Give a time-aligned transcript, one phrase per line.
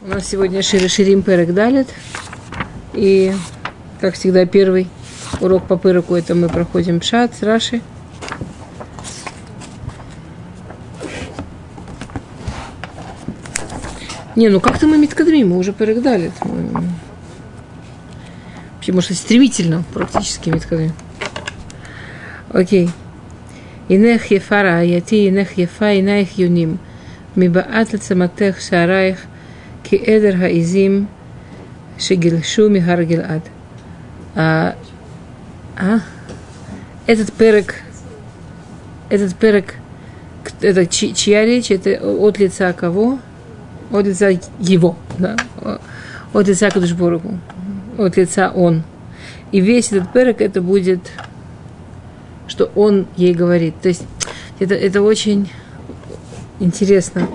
[0.00, 1.88] У нас сегодня Шири Ширим Перек Далит.
[2.92, 3.34] И,
[4.00, 4.86] как всегда, первый
[5.40, 7.80] урок по Переку это мы проходим Пшат с Раши.
[14.36, 16.30] Не, ну как-то мы Миткадрим, мы уже Перек Далит.
[18.76, 20.92] Вообще, может, стремительно, практически Миткадрим.
[22.50, 22.88] Окей.
[23.88, 26.78] Инех ефара, яти инех ефа, инех юним.
[29.88, 31.08] Ки эдер хаизим
[31.98, 33.42] шегильшу михар гильад.
[34.34, 34.76] А,
[35.78, 36.00] а?
[37.06, 37.76] Этот перек,
[39.08, 39.76] этот перек,
[40.60, 43.18] это чья речь, это от лица кого?
[43.90, 45.36] От лица его, да?
[46.34, 47.38] От лица Кадушборгу,
[47.96, 48.82] от лица он.
[49.52, 51.00] И весь этот перек это будет,
[52.46, 53.80] что он ей говорит.
[53.80, 54.04] То есть
[54.58, 55.50] это, это очень
[56.60, 57.26] интересно.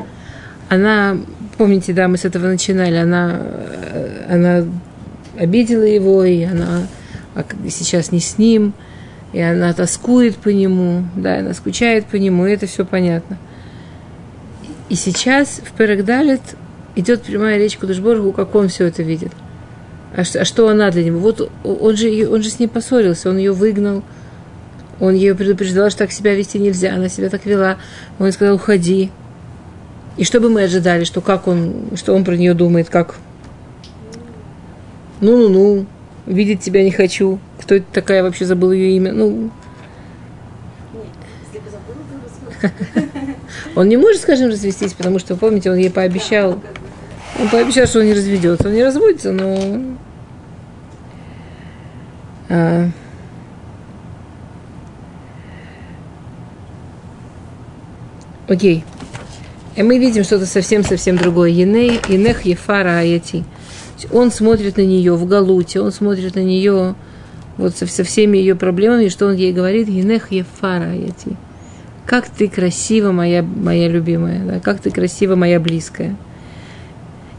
[0.70, 1.18] Она
[1.58, 3.42] помните, да, мы с этого начинали, она,
[4.30, 4.66] она
[5.38, 6.88] обидела его, и она
[7.70, 8.74] сейчас не с ним,
[9.32, 13.38] и она тоскует по нему, да, она скучает по нему, и это все понятно.
[14.90, 16.42] И сейчас в Перегдалит
[16.96, 19.32] идет прямая речь Кудышборгу, как он все это видит.
[20.16, 21.20] А что, а что она для него?
[21.20, 24.04] Вот он же, он же с ней поссорился, он ее выгнал,
[25.00, 27.78] он ее предупреждал, что так себя вести нельзя, она себя так вела.
[28.20, 29.10] Он сказал, уходи.
[30.18, 33.16] И что бы мы ожидали, что как он, что он про нее думает, как
[35.22, 35.86] ну-ну-ну,
[36.26, 37.40] видеть тебя не хочу.
[37.62, 39.14] Кто это такая, вообще забыл ее имя.
[39.14, 39.52] Ну,
[43.76, 46.60] он не может, скажем, развестись, потому что, помните, он ей пообещал,
[47.40, 48.68] он пообещал, что он не разведется.
[48.68, 49.82] Он не разводится, но...
[52.50, 52.90] А...
[58.48, 58.84] Окей.
[59.76, 61.50] И мы видим что-то совсем-совсем другое.
[61.50, 63.44] Еней, Енех Ефара Аяти.
[64.12, 66.96] Он смотрит на нее в галуте, он смотрит на нее
[67.58, 71.36] вот со, со всеми ее проблемами, что он ей говорит, Енех Ефара Аяти.
[72.06, 74.60] Как ты красива, моя, моя любимая, да?
[74.60, 76.16] как ты красива, моя близкая.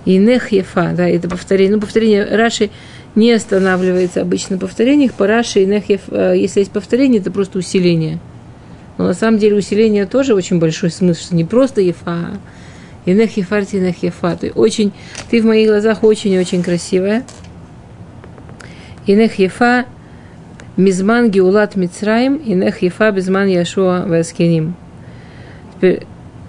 [0.04, 1.76] Инех Ефа, да, это повторение.
[1.76, 2.70] Ну, повторение Раши
[3.14, 5.12] не останавливается обычно на повторениях.
[5.14, 8.18] По Раши Инех Ефа, если есть повторение, это просто усиление–
[8.96, 12.36] но на самом деле усиление тоже очень большой смысл, что не просто ефа, а
[13.06, 14.36] инех ефарти инех ефа.
[14.36, 14.92] Ты, очень,
[15.30, 17.24] ты в моих глазах очень-очень красивая.
[19.06, 19.86] Инех ефа
[20.76, 24.76] мизман геулат мицраим, инех ефа безман яшуа васкиним.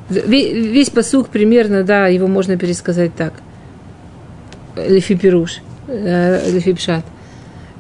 [0.10, 3.34] Весь посук примерно, да, его можно пересказать так.
[4.76, 7.06] Лефипируш, э, лефипшат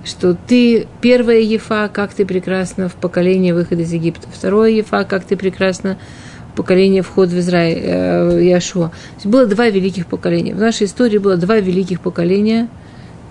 [0.06, 5.26] что ты первая Ефа, как ты прекрасна в поколении выхода из Египта, второе Ефа, как
[5.26, 5.98] ты прекрасна
[6.54, 8.92] в поколении вход в Израиль, э, Яшуа.
[9.24, 10.54] было два великих поколения.
[10.54, 12.70] В нашей истории было два великих поколения.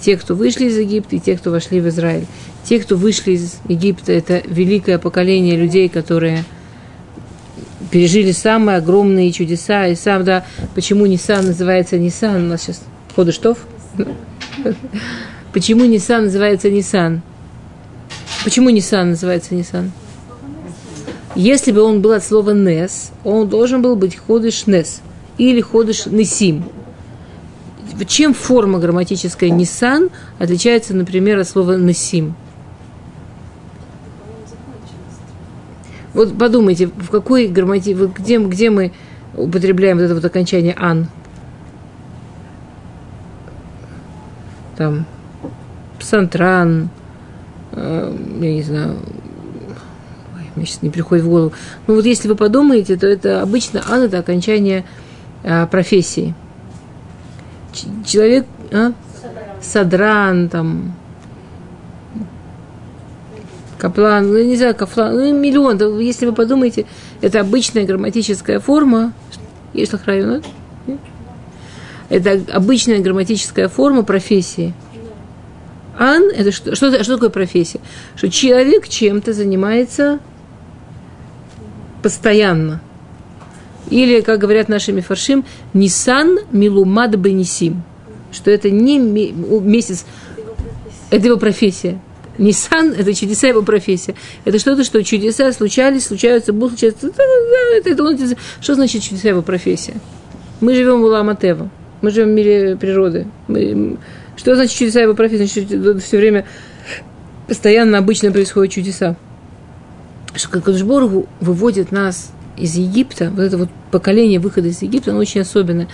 [0.01, 2.27] Те, кто вышли из Египта, и те, кто вошли в Израиль.
[2.65, 6.45] Те, кто вышли из Египта, это великое поколение людей, которые
[7.91, 9.87] пережили самые огромные чудеса.
[9.87, 12.45] И сам, да, почему Нисан называется Нисан?
[12.45, 12.83] У нас сейчас
[13.15, 13.59] Ходыштов.
[15.55, 17.21] Почему Nissan называется Nissan?
[18.43, 19.91] Почему Nissan называется Nissan?
[21.37, 25.01] Если бы он был от слова Нес, он должен был быть ходыш Нес
[25.39, 26.65] или ходыш Несим.
[28.09, 30.11] Чем форма грамматическая Nissan
[30.41, 32.35] отличается, например, от слова Несим?
[36.15, 38.93] Вот подумайте, в какой грамматике, где, где мы
[39.37, 41.07] употребляем вот это вот окончание ан?
[44.77, 45.07] Там,
[46.05, 46.91] Сантран,
[47.73, 48.97] э, я не знаю,
[50.37, 51.53] ой, мне сейчас не приходит в голову.
[51.87, 54.85] Ну вот если вы подумаете, то это обычно ан это окончание
[55.43, 56.35] а, профессии.
[57.73, 58.93] Ч- человек, а?
[59.63, 60.95] Садран, там,
[63.79, 65.99] Каплан, ну, не знаю, Кафлан, ну, миллион.
[66.01, 66.87] Если вы подумаете,
[67.21, 69.13] это обычная грамматическая форма.
[69.73, 70.43] Есть лохраю,
[70.87, 70.97] да?
[72.09, 74.75] Это обычная грамматическая форма профессии.
[75.99, 77.81] Ан– это что, что, что такое профессия?
[78.17, 80.19] Что человек чем-то занимается
[82.03, 82.81] постоянно.
[83.91, 87.83] Или, как говорят наши мифаршим, Нисан Милумад Бенисим.
[88.33, 90.05] Что это не месяц,
[91.11, 91.99] это его профессия.
[92.37, 94.17] Нисан– это чудеса его профессия.
[94.45, 97.11] Это что-то, что чудеса случались, случаются, будут случаться.
[98.61, 99.95] Что значит чудеса его профессия?
[100.61, 101.71] Мы живем в Уламатева.
[102.01, 103.29] Мы живем в мире природы.
[103.47, 103.97] Мы,
[104.37, 105.65] что значит чудеса его профессии?
[105.65, 106.45] Значит, все время
[107.47, 109.17] постоянно обычно происходят чудеса.
[110.35, 115.41] Что Кадышборгу выводит нас из Египта, вот это вот поколение выхода из Египта, оно очень
[115.41, 115.89] особенное.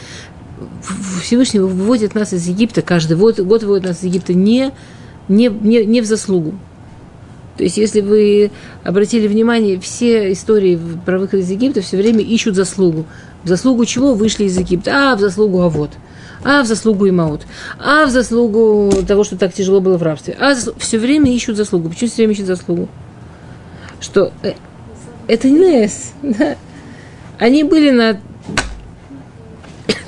[1.23, 4.73] Всевышний выводит нас из Египта, каждый год, год выводит нас из Египта не,
[5.29, 6.55] не, не, не в заслугу.
[7.57, 8.51] То есть, если вы
[8.85, 13.05] обратили внимание, все истории про выход из Египта все время ищут заслугу.
[13.45, 15.13] В заслугу чего вышли из Египта?
[15.13, 15.91] А, в заслугу Авод.
[16.43, 17.43] А, в заслугу Имаут.
[17.79, 20.37] А, в заслугу того, что так тяжело было в рабстве.
[20.39, 21.89] А, все время ищут заслугу.
[21.89, 22.89] Почему все время ищут заслугу?
[24.01, 24.55] Что э,
[25.29, 26.13] это не Нес.
[26.23, 26.57] Да?
[27.39, 28.21] Они были на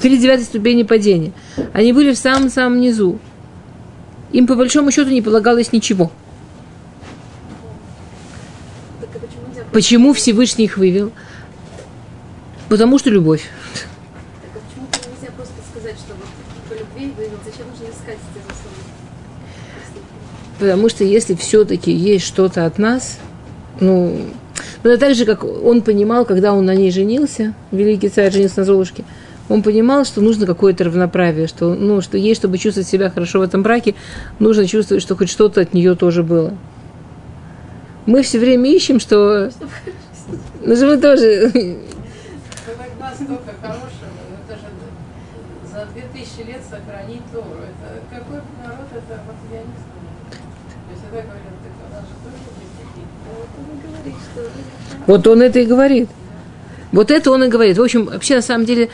[0.00, 1.32] 39 ступени падения.
[1.72, 3.18] Они были в самом-самом низу.
[4.32, 6.10] Им по большому счету не полагалось ничего.
[9.72, 11.12] Почему Всевышний их вывел?
[12.68, 13.48] Потому что любовь.
[14.42, 16.28] Так, а почему нельзя просто сказать, что вот
[16.68, 17.38] по любви вывел?
[17.44, 18.82] Зачем нужно искать эти заслуги?
[20.62, 23.18] Потому что если все-таки есть что-то от нас,
[23.80, 24.16] ну,
[24.84, 28.60] ну, это так же, как он понимал, когда он на ней женился, великий царь женился
[28.60, 29.02] на Золушке,
[29.48, 33.42] он понимал, что нужно какое-то равноправие, что, ну, что ей, чтобы чувствовать себя хорошо в
[33.42, 33.96] этом браке,
[34.38, 36.56] нужно чувствовать, что хоть что-то от нее тоже было.
[38.06, 39.50] Мы все время ищем, что...
[40.64, 41.50] Ну же мы тоже...
[43.00, 44.14] настолько хорошего,
[44.46, 44.68] это же
[45.72, 47.66] за 2000 лет сохранить Тору.
[47.66, 49.92] Это какой народ, это вот я не знаю.
[50.30, 53.06] То есть это говорят, так у нас же тоже есть такие.
[55.06, 56.08] Вот он это и говорит.
[56.92, 57.78] Вот это он и говорит.
[57.78, 58.90] В общем, вообще, на самом деле,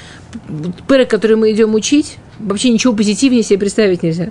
[0.87, 4.31] пырок, который мы идем учить, вообще ничего позитивнее себе представить нельзя.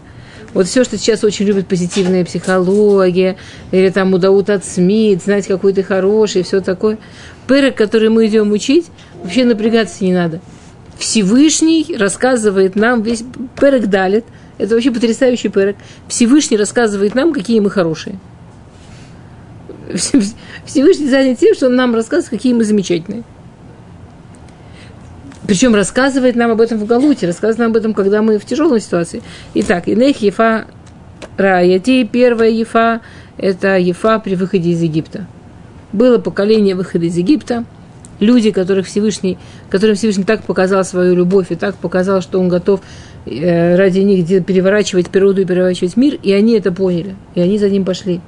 [0.54, 3.36] Вот все, что сейчас очень любят позитивная психология,
[3.72, 6.98] или там удаут от СМИ, знать, какой ты хороший, все такое.
[7.48, 8.86] Пырок, который мы идем учить,
[9.22, 10.40] вообще напрягаться не надо.
[10.98, 13.24] Всевышний рассказывает нам, весь
[13.56, 14.26] пырок далит,
[14.58, 15.76] это вообще потрясающий пырок.
[16.08, 18.18] Всевышний рассказывает нам, какие мы хорошие.
[20.66, 23.24] Всевышний занят тем, что он нам рассказывает, какие мы замечательные.
[25.48, 28.82] Причем рассказывает нам об этом в Галуте, рассказывает нам об этом, когда мы в тяжелой
[28.82, 29.22] ситуации.
[29.54, 30.66] Итак, Инех Ефа
[31.38, 33.00] Раяти, первая Ефа,
[33.38, 35.26] это Ефа при выходе из Египта.
[35.94, 37.64] Было поколение выхода из Египта,
[38.20, 39.38] люди, которых Всевышний,
[39.70, 42.82] которым Всевышний так показал свою любовь и так показал, что он готов
[43.26, 47.70] э, ради них переворачивать природу и переворачивать мир, и они это поняли, и они за
[47.70, 48.20] ним пошли.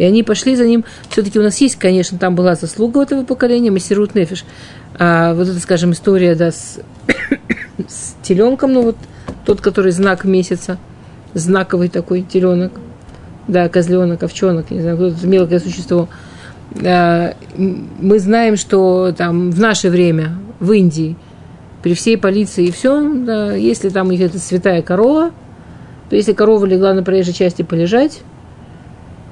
[0.00, 0.86] И они пошли за ним.
[1.10, 4.46] Все-таки у нас есть, конечно, там была заслуга этого поколения, Масерут Нефиш.
[4.98, 6.80] А вот эта, скажем, история да, с,
[7.86, 8.96] с теленком, ну вот
[9.44, 10.78] тот, который знак месяца,
[11.34, 12.72] знаковый такой теленок,
[13.46, 16.08] да, козленок, овчонок, не знаю, какое-то мелкое существо.
[16.82, 21.14] А, мы знаем, что там в наше время в Индии
[21.82, 25.30] при всей полиции и все, да, если там их это святая корова,
[26.08, 28.22] то если корова легла на проезжей части полежать,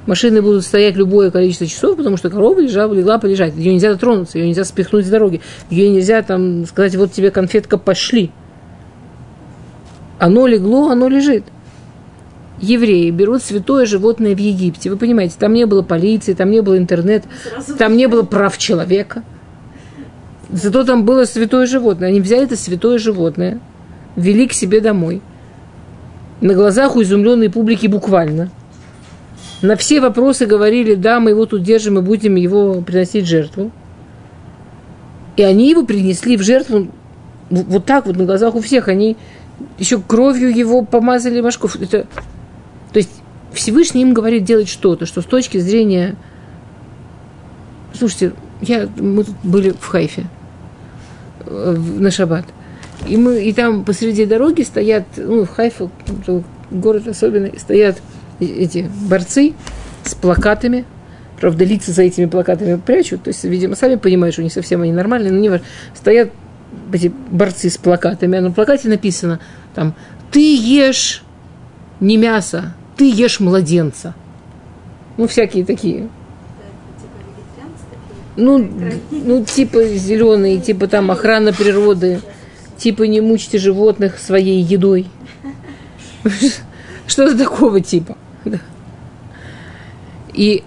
[0.08, 3.54] машины будут стоять любое количество часов, потому что корова лежала, легла полежать.
[3.54, 5.42] Ее нельзя дотронуться, ее нельзя спихнуть с дороги.
[5.70, 8.30] Ее нельзя там сказать, вот тебе конфетка, пошли.
[10.18, 11.44] Оно легло, оно лежит.
[12.60, 14.90] Евреи берут святое животное в Египте.
[14.90, 17.28] Вы понимаете, там не было полиции, там не было интернета,
[17.78, 19.22] там не было прав человека.
[20.50, 22.08] Зато там было святое животное.
[22.08, 23.60] Они взяли это святое животное,
[24.16, 25.20] вели к себе домой.
[26.40, 28.50] На глазах у изумленной публики буквально–
[29.62, 33.72] на все вопросы говорили, да, мы его тут держим и будем его приносить в жертву.
[35.36, 36.88] И они его принесли в жертву
[37.50, 38.88] вот так вот на глазах у всех.
[38.88, 39.16] Они
[39.78, 41.76] еще кровью его помазали башков.
[41.76, 42.06] Это,
[42.92, 43.10] то есть
[43.52, 46.16] Всевышний им говорит делать что-то, что с точки зрения...
[47.94, 50.26] Слушайте, я, мы тут были в Хайфе
[51.46, 52.44] на шаббат.
[53.08, 55.88] И, мы, и там посреди дороги стоят, ну, в Хайфе,
[56.70, 58.00] город особенный, стоят
[58.40, 59.54] эти борцы
[60.04, 60.84] с плакатами,
[61.40, 64.92] правда, лица за этими плакатами прячут, то есть, видимо, сами понимают, что не совсем они
[64.92, 65.66] нормальные, но не важно.
[65.94, 66.30] Стоят
[66.92, 69.40] эти борцы с плакатами, а на плакате написано
[69.74, 69.94] там
[70.30, 71.22] «Ты ешь
[72.00, 74.14] не мясо, ты ешь младенца».
[75.16, 76.08] Ну, всякие такие.
[78.36, 78.70] Ну,
[79.10, 82.20] ну, типа зеленые, типа там охрана природы,
[82.76, 85.08] типа не мучьте животных своей едой.
[87.08, 88.16] Что-то такого типа.
[88.50, 88.58] Да.
[90.34, 90.62] И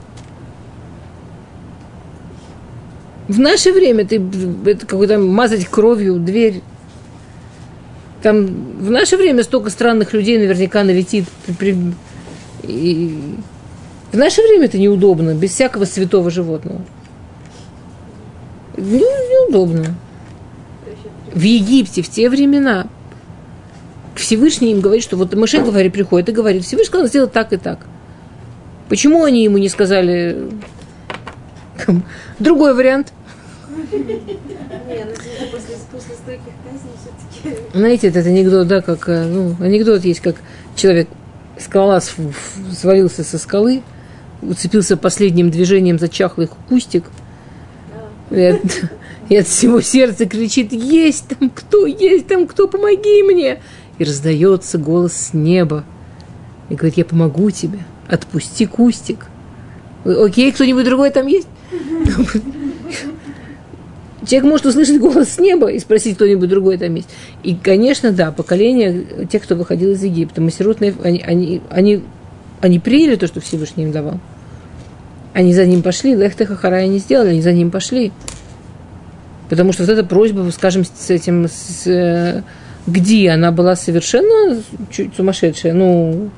[3.28, 4.22] в наше время ты
[4.66, 6.62] это какой-то мазать кровью дверь.
[8.22, 8.46] Там
[8.80, 11.26] в наше время столько странных людей наверняка налетит.
[12.64, 13.36] И
[14.12, 16.82] в наше время это неудобно, без всякого святого животного.
[18.78, 19.96] Ну, неудобно.
[21.34, 22.88] В Египте в те времена
[24.22, 27.58] Всевышний им говорит, что вот Моше говорит, приходит и говорит, Всевышний сказал сделать так и
[27.58, 27.80] так.
[28.88, 30.50] Почему они ему не сказали
[32.40, 33.14] другой вариант?
[37.74, 40.36] Знаете, этот анекдот, да, как, э, ну, анекдот есть, как
[40.76, 41.08] человек,
[41.58, 43.82] скала свалился со скалы,
[44.42, 47.06] уцепился последним движением за чахлый кустик,
[48.30, 48.62] и от,
[49.30, 53.62] и от всего сердца кричит, есть там кто, есть там кто, помоги мне.
[53.98, 55.84] И раздается голос с неба.
[56.70, 59.28] И говорит, я помогу тебе, отпусти кустик.
[60.06, 61.48] Окей, кто-нибудь другой там есть?
[64.28, 67.10] Человек может услышать голос с неба и спросить, кто-нибудь другой там есть.
[67.44, 72.04] И, конечно, да, поколение тех, кто выходил из Египта, Масерутные, они, они, они,
[72.62, 74.20] они приняли то, что Всевышний им давал.
[75.34, 78.12] Они за ним пошли, Лехтеха Харая не сделали, они за ним пошли.
[79.50, 82.44] Потому что вот эта просьба, скажем, с этим, с, э,
[82.88, 84.62] где она была совершенно
[84.92, 85.74] чуть сумасшедшая.
[85.74, 86.30] Ну,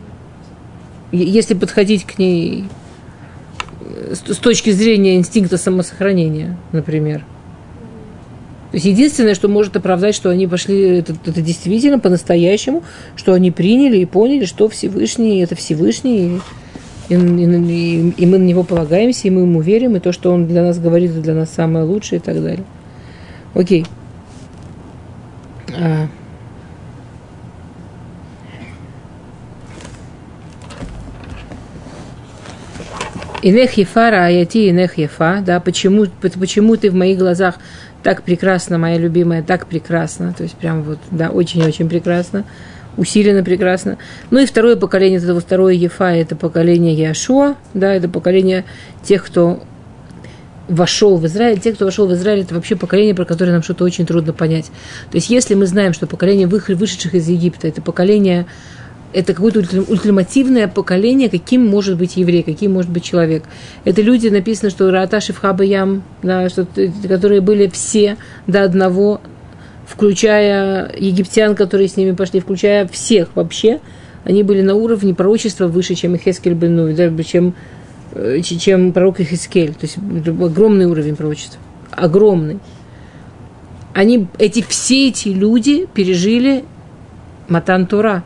[1.12, 2.66] если подходить к ней
[4.12, 7.20] с, с точки зрения инстинкта самосохранения, например.
[8.72, 12.82] То есть единственное, что может оправдать, что они пошли, это, это действительно по-настоящему,
[13.16, 16.40] что они приняли и поняли, что Всевышний– это Всевышний,
[17.10, 20.32] и, и, и- и мы на него полагаемся, и мы ему верим, и то, что
[20.32, 22.64] он для нас говорит, это для нас самое лучшее и так далее.
[23.54, 23.86] Окей.
[25.80, 26.08] А.
[33.44, 37.56] Инех ефа раяти инех ефа, да, почему, почему ты в моих глазах
[38.02, 42.46] так прекрасна, моя любимая, так прекрасна, то есть прям вот, да, очень-очень прекрасно,
[42.96, 43.98] усиленно прекрасно.
[44.32, 48.64] Ну и второе поколение, это второе ефа, это поколение Яшуа, да, это поколение
[49.04, 49.62] тех, кто
[50.70, 53.84] вошел в Израиль, те, кто вошел в Израиль, это вообще поколение, про которое нам что-то
[53.84, 54.68] очень трудно понять.
[55.12, 58.46] То есть, если мы знаем, что поколение вышедших из Египта, это поколение,
[59.13, 63.43] это какое-то ультимативное поколение, каким может быть еврей, каким может быть человек.
[63.86, 66.67] Это люди, написано, что Рааташи в Хабаям, да, что,
[67.08, 68.17] которые были все
[68.48, 69.22] до одного,
[69.86, 73.79] включая египтян, которые с ними пошли, включая всех вообще,
[74.24, 77.53] они были на уровне пророчества выше, чем Ихескель Бельну, даже чем
[78.13, 79.74] э, чем пророк Ихискель.
[79.74, 81.60] То есть огромный уровень пророчества.
[81.91, 82.60] Огромный.
[83.93, 86.63] Они, эти, все эти люди пережили
[87.48, 88.24] Матан Тура.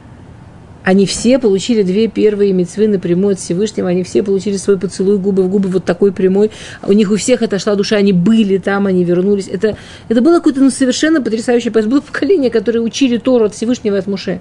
[0.84, 5.44] Они все получили две первые мецвы напрямую от Всевышнего, они все получили свой поцелуй губы
[5.44, 6.52] в губы вот такой прямой.
[6.84, 9.48] У них у всех отошла душа, они были там, они вернулись.
[9.48, 11.72] Это, это было какое-то ну, совершенно потрясающее.
[11.72, 14.40] Было поколение, которое учили Тору от Всевышнего от Муше.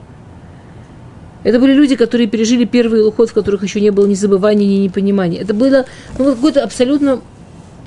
[1.43, 4.85] Это были люди, которые пережили первый уход, в которых еще не было ни забывания, ни
[4.85, 5.41] непонимания.
[5.41, 5.87] Это было
[6.19, 7.21] ну, какой-то абсолютно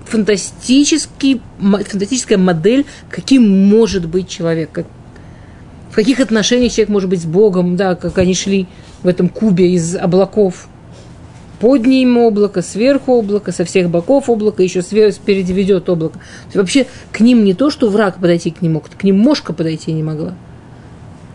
[0.06, 4.86] фантастический, фантастическая модель, каким может быть человек, как,
[5.90, 8.68] в каких отношениях человек может быть с Богом, да, как они шли
[9.04, 10.68] в этом кубе из облаков.
[11.60, 16.20] Под ним облако, сверху облако, со всех боков облако, еще спереди ведет облако.
[16.54, 19.92] Вообще к ним не то, что враг подойти к ним мог, к ним мошка подойти
[19.92, 20.36] не могла.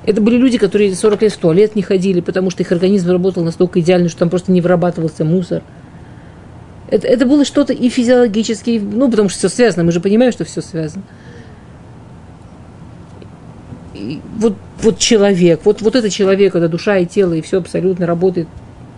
[0.07, 3.43] Это были люди, которые 40 лет в туалет не ходили, потому что их организм работал
[3.43, 5.63] настолько идеально, что там просто не вырабатывался мусор.
[6.91, 10.45] Это, это было что-то и физиологически, ну, потому что все связано, мы же понимаем, что
[10.45, 11.03] все связано.
[14.39, 18.49] Вот, вот человек, вот, вот это человек, когда душа и тело, и все абсолютно работает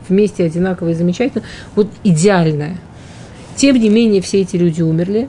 [0.09, 2.79] вместе одинаково и замечательно, вот идеальное.
[3.57, 5.29] Тем не менее, все эти люди умерли,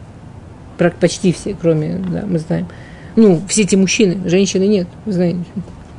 [0.77, 2.67] почти все, кроме, да, мы знаем.
[3.15, 5.39] Ну, все эти мужчины, женщины нет, вы знаете.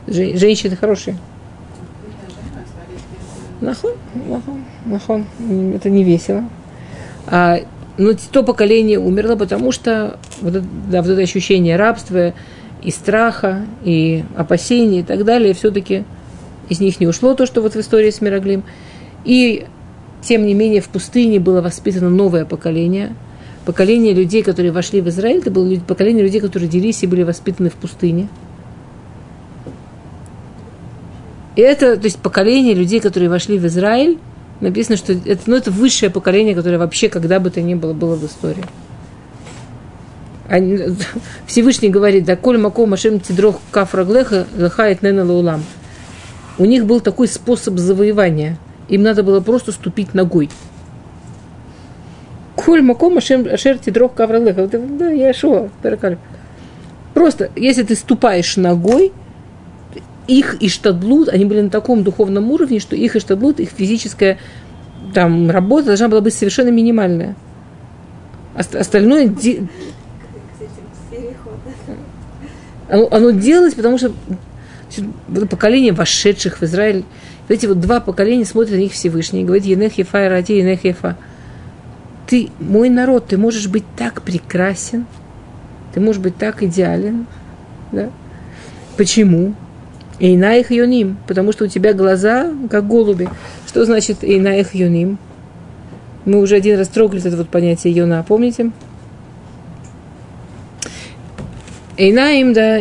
[0.06, 1.16] Жен- женщины хорошие.
[3.60, 5.26] Нахон, нахон, нахон.
[5.75, 6.44] Это не весело.
[7.26, 7.58] А,
[7.98, 12.34] но то поколение умерло, потому что вот это, да, вот это ощущение рабства
[12.82, 16.04] и страха, и опасений и так далее, все-таки
[16.68, 18.62] из них не ушло то, что вот в истории с Мироглим.
[19.25, 19.66] И
[20.23, 23.14] тем не менее в пустыне было воспитано новое поколение.
[23.64, 27.70] Поколение людей, которые вошли в Израиль, это было поколение людей, которые родились и были воспитаны
[27.70, 28.28] в пустыне.
[31.56, 34.18] И это, то есть поколение людей, которые вошли в Израиль,
[34.61, 38.14] написано, что это, ну, это высшее поколение, которое вообще когда бы то ни было, было
[38.14, 38.64] в истории.
[41.46, 45.62] Всевышний говорит, да, коль мако машем тидрох кафраглеха лахает нена лаулам.
[46.58, 48.56] У них был такой способ завоевания.
[48.88, 50.48] Им надо было просто ступить ногой.
[52.56, 54.66] Коль мако машем ашер тидрох кафраглеха.
[54.66, 55.68] Да, я шо.
[57.14, 59.12] Просто, если ты ступаешь ногой,
[60.26, 64.38] их иштадлут, они были на таком духовном уровне, что их иштадлут, их физическая
[65.14, 67.34] там, работа должна была быть совершенно минимальная.
[68.54, 69.66] Ост- Остальное де-
[70.52, 71.96] Кстати, в серии хода.
[72.88, 74.12] Оно, оно делалось, потому что
[75.50, 77.04] поколение вошедших в Израиль,
[77.49, 81.16] эти вот два поколения смотрят на них Всевышний и говорит, Енех Ефа Ради, Енех Ефа.
[82.26, 85.07] Ты, мой народ, ты можешь быть так прекрасен,
[85.95, 87.26] ты можешь быть так идеален,
[87.92, 88.11] да?
[88.97, 89.54] Почему?
[90.21, 93.28] Эйна их юним, потому что у тебя глаза как голуби.
[93.66, 95.18] Что значит эйна их юним?
[96.25, 98.73] Мы уже один раз трогали это вот понятие юна, помните?
[101.98, 102.78] Эйна им, да,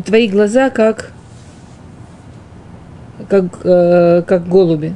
[0.00, 1.12] твои глаза как,
[3.28, 4.94] как, э, как голуби.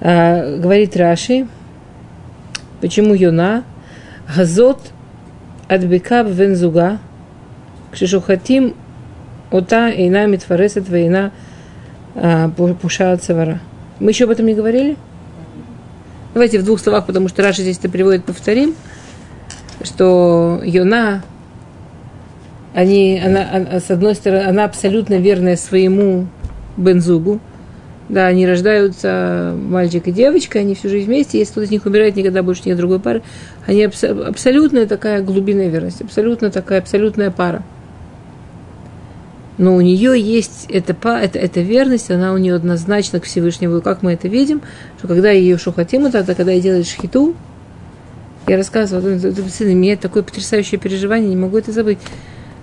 [0.00, 1.46] А, говорит Раши,
[2.80, 3.64] почему юна?
[4.34, 4.80] Газот
[5.68, 7.00] адбекаб вензуга,
[7.92, 8.74] кшишухатим
[9.50, 11.32] ота эйна митфаресет вейна
[12.14, 13.60] а, пушаат савара.
[14.00, 14.96] Мы еще об этом не говорили?
[16.32, 18.74] Давайте в двух словах, потому что Раша здесь это приводит, повторим,
[19.82, 21.22] что Йона,
[22.76, 26.28] они, она, она, с одной стороны, она абсолютно верная своему
[26.76, 27.40] Бензугу,
[28.08, 31.38] да, они рождаются мальчик и девочка, они всю жизнь вместе.
[31.38, 33.22] Если кто-то из них умирает, никогда больше нет другой пары.
[33.66, 37.64] Они абс- абсолютная такая глубинная верность, абсолютно такая абсолютная пара
[39.58, 43.80] но у нее есть эта, эта, эта верность, она у нее однозначно к Всевышнему.
[43.80, 44.60] Как мы это видим,
[44.98, 47.34] что когда ее шухатим, это когда я делаю шхиту,
[48.46, 51.98] я рассказывала, это, это, меня такое потрясающее переживание, не могу это забыть.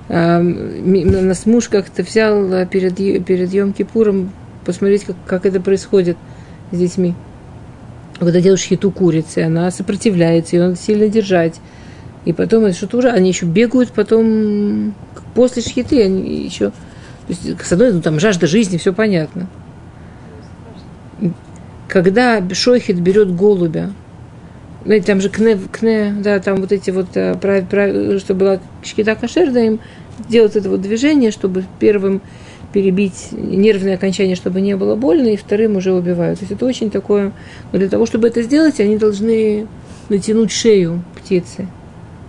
[0.10, 4.30] А, нас муж как-то взял а, перед, перед Йом-Кипуром
[4.66, 6.18] посмотреть, как, как это происходит
[6.72, 7.16] с детьми.
[8.20, 11.60] Когда делаешь хиту курицы, она сопротивляется, ее надо сильно держать.
[12.26, 14.94] И потом это что-то уже, они еще бегают потом
[15.36, 16.74] после шхиты, они еще, то
[17.30, 19.48] есть, с одной, ну, там жажда жизни, все понятно.
[21.90, 23.92] Когда Шойхет берет голубя,
[24.86, 28.60] знаете, там же кне, кне, да, там вот эти вот, э, прав, прав, чтобы была
[28.84, 29.80] шкита кошерда, им
[30.30, 32.22] делают это вот движение, чтобы первым
[32.74, 36.40] перебить нервное окончание, чтобы не было больно, и вторым уже убивают.
[36.40, 37.32] То есть это очень такое...
[37.72, 39.68] Но для того, чтобы это сделать, они должны
[40.10, 41.68] натянуть шею птицы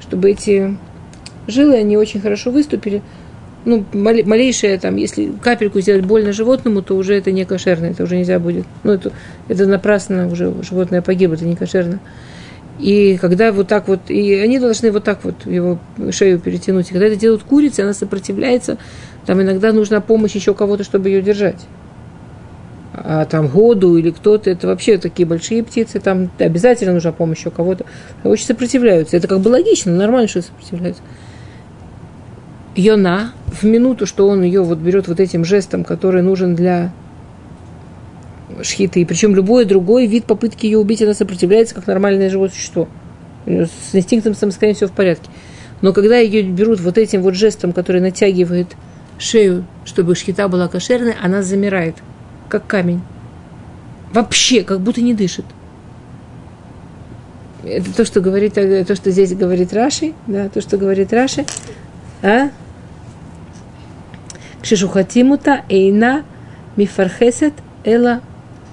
[0.05, 0.77] чтобы эти
[1.47, 3.03] жилы, они очень хорошо выступили.
[3.65, 8.19] Ну, малейшее там, если капельку сделать больно животному, то уже это не кошерно, это уже
[8.19, 8.67] нельзя будет.
[8.83, 9.13] Ну, это,
[9.49, 12.01] это напрасно уже животное погибло, это не кошерно.
[12.79, 15.79] И когда вот так вот, и они должны вот так вот его
[16.11, 16.91] шею перетянуть.
[16.91, 18.79] И когда это делают курицы, она сопротивляется,
[19.27, 21.67] там иногда нужна помощь еще кого-то, чтобы ее держать
[22.97, 27.51] а там году или кто-то, это вообще такие большие птицы, там обязательно нужна помощь у
[27.51, 27.85] кого-то,
[28.23, 29.17] очень сопротивляются.
[29.17, 31.03] Это как бы логично, нормально, что сопротивляются.
[32.77, 36.93] Йона в минуту, что он ее вот берет вот этим жестом, который нужен для
[38.63, 42.89] шхиты, причем любой другой вид попытки ее убить, она сопротивляется как нормальное живое существо.
[43.47, 45.29] С инстинктом самостоятельно все в порядке.
[45.83, 48.69] Но когда ее берут вот этим вот жестом, который натягивает
[49.19, 51.97] шею, чтобы шхита была кошерной, она замирает–
[52.55, 53.01] как камень.
[54.13, 55.45] Вообще, как будто не дышит.
[57.65, 61.47] Это то, что говорит, э, то, что здесь говорит Раши, да, то, что говорит Раши.
[62.23, 62.51] А?
[64.63, 66.25] Кшишухатимута эйна
[66.77, 68.21] мифархесет эла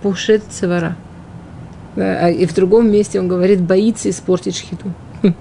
[0.01, 0.95] пушет цевара.
[1.95, 4.93] А, и в другом месте он говорит, боится испортить шхиту.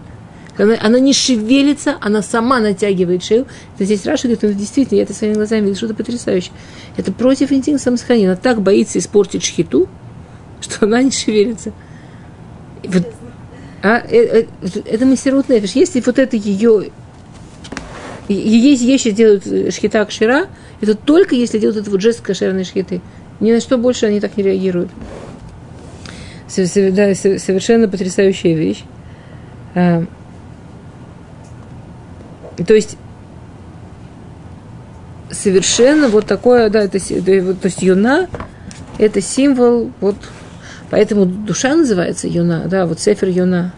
[0.59, 3.47] Она, она не шевелится, она сама натягивает шею.
[3.77, 6.53] Это здесь Раша говорит, ну действительно, я это своими глазами видел, что-то потрясающее.
[6.99, 8.29] Это против инстинкта самосохранения.
[8.29, 9.89] Она так боится испортить шхиту,
[10.61, 11.73] что она не шевелится.
[12.85, 13.07] Вот,
[13.83, 14.47] а, э, э,
[14.85, 15.73] это мастерут нефиш.
[15.73, 16.91] Если вот это ее
[18.29, 20.49] есть вещи делают шхита кшира,
[20.81, 23.01] это только если делают этот вот жест кошерной шхиты.
[23.41, 24.91] Ни на что больше они так не реагируют.
[26.47, 28.85] Совершенно потрясающая вещь.
[29.75, 30.05] А,
[32.67, 32.97] то есть
[35.31, 38.29] совершенно вот такое, да, это, то есть юна,
[38.99, 40.17] это символ, вот,
[40.91, 43.73] поэтому душа называется юна, да, вот сефер юна.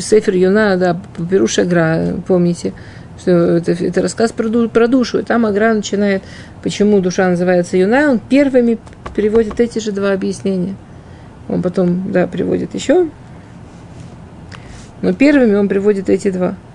[0.00, 2.72] Сефер юна, да, Перуш Агра, помните,
[3.18, 6.22] что это, это рассказ про, про душу, и там Агра начинает,
[6.62, 8.78] почему душа называется юна, он первыми
[9.14, 10.74] переводит эти же два объяснения.
[11.48, 13.08] Он потом, да, приводит еще,
[15.02, 16.54] но первыми он приводит эти два–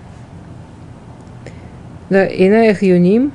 [2.13, 3.31] да, инаях юним,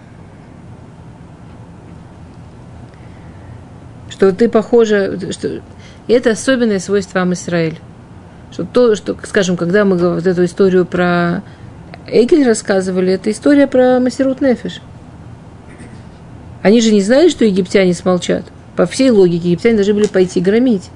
[4.09, 5.63] что ты похожа, что
[6.07, 7.79] это особенное свойство Амисраэль.
[8.53, 11.43] Что то, что, скажем, когда мы вот эту историю про
[12.11, 14.81] Эгель рассказывали, это история про Масерут Нефиш.
[16.63, 18.45] Они же не знали, что египтяне смолчат.
[18.77, 20.91] По всей логике египтяне должны были пойти громить.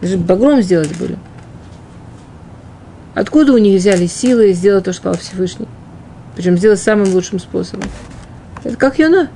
[0.00, 1.18] Даже багром сделать были.
[3.14, 5.68] Откуда у них взяли силы сделать то, что сказал Всевышний?
[6.36, 7.88] Причем сделать самым лучшим способом.
[8.64, 9.30] Это как Йона.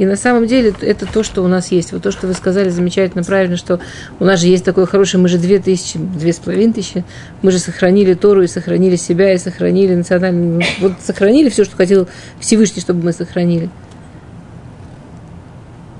[0.00, 1.92] И на самом деле это то, что у нас есть.
[1.92, 3.80] Вот то, что вы сказали замечательно, правильно, что
[4.18, 7.04] у нас же есть такое хорошее, мы же две тысячи, две с половиной тысячи,
[7.42, 10.64] мы же сохранили Тору и сохранили себя, и сохранили национальный...
[10.80, 12.08] Вот сохранили все, что хотел
[12.38, 13.68] Всевышний, чтобы мы сохранили.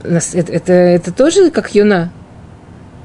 [0.02, 2.10] Это, это, это тоже как Юна.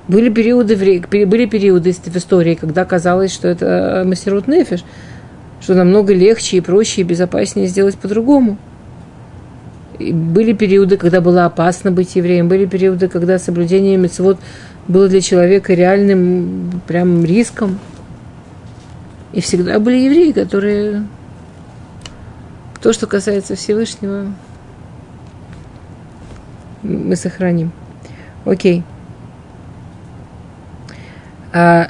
[0.08, 4.86] Были периоды, в, были периоды в истории, когда казалось, что это мастерут нефиш,
[5.60, 8.58] что намного легче и проще и безопаснее сделать по-другому.
[9.99, 14.39] Были периоды, когда было опасно быть евреем, были периоды, когда соблюдение мецвод
[14.88, 17.79] было для человека реальным прям риском.
[19.34, 21.05] И всегда были евреи, которые
[22.81, 24.27] то, что касается Всевышнего,
[26.84, 27.71] мы сохраним.
[28.45, 28.84] Окей.
[31.51, 31.89] А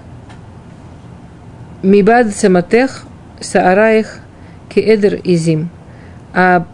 [1.84, 3.04] Мибад саматех
[3.40, 4.20] саараих
[4.70, 5.70] кеэдер изим.
[6.34, 6.66] А,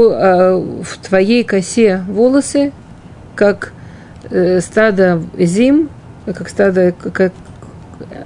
[0.00, 2.72] в твоей косе волосы,
[3.34, 3.72] как
[4.30, 5.88] э, стадо зим,
[6.26, 7.32] как стадо, как,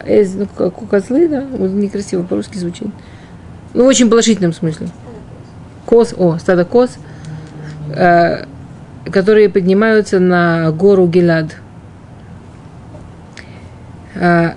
[0.07, 2.89] ну, как у козлы, да, некрасиво по-русски звучит.
[3.75, 4.89] Ну, в очень положительном смысле.
[5.85, 6.97] Коз, о, стадо коз,
[7.95, 8.45] э,
[9.11, 11.57] которые поднимаются на гору Гелад.
[14.15, 14.53] Э,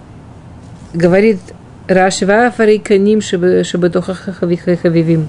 [0.93, 1.39] говорит
[1.87, 5.27] Рашива Фариканим Шабатохахавивим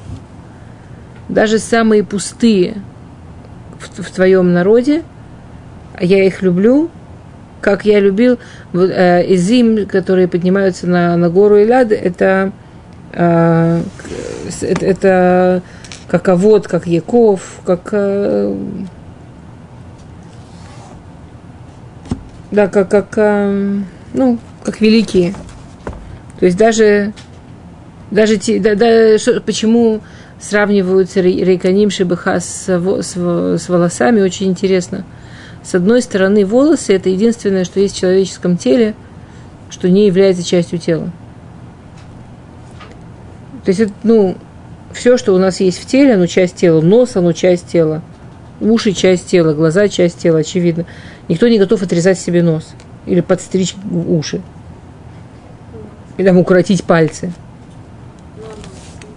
[1.30, 2.76] даже самые пустые
[3.78, 5.02] в, в твоем народе,
[6.00, 6.90] я их люблю,
[7.60, 8.38] как я любил
[8.72, 12.52] э, Изим, которые поднимаются на, на гору Иляд, это,
[13.12, 13.82] э,
[14.62, 15.62] это, это
[16.08, 18.56] как Авод, как Яков, как э,
[22.50, 23.80] да, как, как э,
[24.14, 25.34] ну, как великие.
[26.38, 27.12] То есть даже,
[28.10, 30.00] даже те, да, да, что, почему
[30.40, 35.04] сравниваются рейканим шебеха с, с, с волосами, очень интересно.
[35.62, 38.94] С одной стороны, волосы– это единственное, что есть в человеческом теле,
[39.68, 41.10] что не является частью тела.
[43.64, 44.36] То есть, это, ну,
[44.92, 46.80] все, что у нас есть в теле, оно часть тела.
[46.80, 48.02] Нос, оно часть тела.
[48.60, 50.86] Уши– часть тела, глаза– часть тела, очевидно.
[51.28, 52.74] Никто не готов отрезать себе нос
[53.06, 54.40] или подстричь уши.
[56.16, 57.32] Или там укоротить пальцы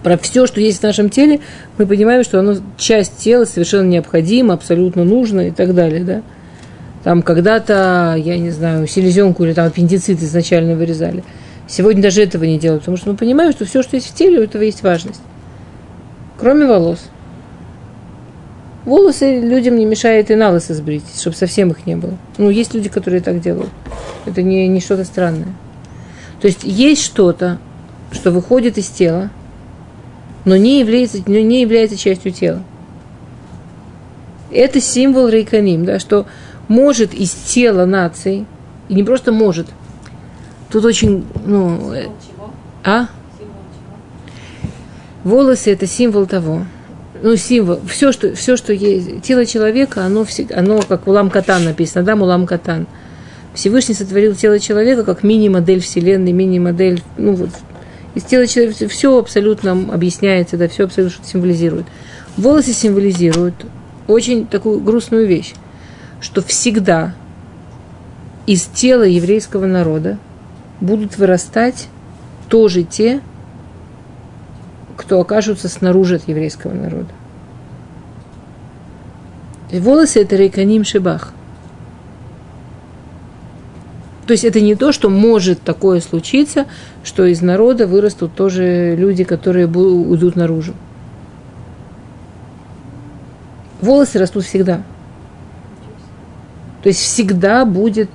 [0.04, 1.40] про все, что есть в нашем теле,
[1.78, 6.22] мы понимаем, что оно часть тела совершенно необходима, абсолютно нужно и так далее, да.
[7.02, 11.24] Там когда-то, я не знаю, селезенку или там аппендицит изначально вырезали.
[11.66, 14.40] Сегодня даже этого не делают, потому что мы понимаем, что все, что есть в теле,
[14.40, 15.22] у этого есть важность.
[16.38, 16.98] Кроме волос.
[18.84, 22.18] Волосы людям не мешает и на лысо сбрить, чтобы совсем их не было.
[22.36, 23.70] Ну, есть люди, которые так делают.
[24.26, 25.54] Это не, не что-то странное.
[26.42, 27.58] То есть есть что-то,
[28.12, 29.30] что выходит из тела,
[30.44, 32.62] но не является, но не является частью тела.
[34.50, 36.26] Это символ рейканим, да, что
[36.68, 38.46] может из тела нации,
[38.88, 39.66] и не просто может,
[40.70, 42.06] тут очень, ну, э,
[42.84, 43.08] а?
[45.24, 46.64] Волосы это символ того,
[47.22, 51.64] ну, символ, все, что, все, что есть, тело человека, оно, всегда, оно как улам катан
[51.64, 52.86] написано, да, улам катан.
[53.54, 57.50] Всевышний сотворил тело человека как мини-модель Вселенной, мини-модель, ну, вот,
[58.14, 61.86] из тела человека все абсолютно объясняется, да, все абсолютно что символизирует.
[62.36, 63.66] Волосы символизируют
[64.06, 65.54] очень такую грустную вещь,
[66.20, 67.14] что всегда
[68.46, 70.18] из тела еврейского народа
[70.80, 71.88] будут вырастать
[72.48, 73.20] тоже те,
[74.96, 77.08] кто окажутся снаружи от еврейского народа.
[79.70, 81.32] И волосы– это рейканим шибах–
[84.26, 86.66] то есть это не то, что может такое случиться,
[87.02, 90.74] что из народа вырастут тоже люди, которые уйдут наружу.
[93.82, 94.82] Волосы растут всегда.
[96.82, 98.08] То есть всегда будет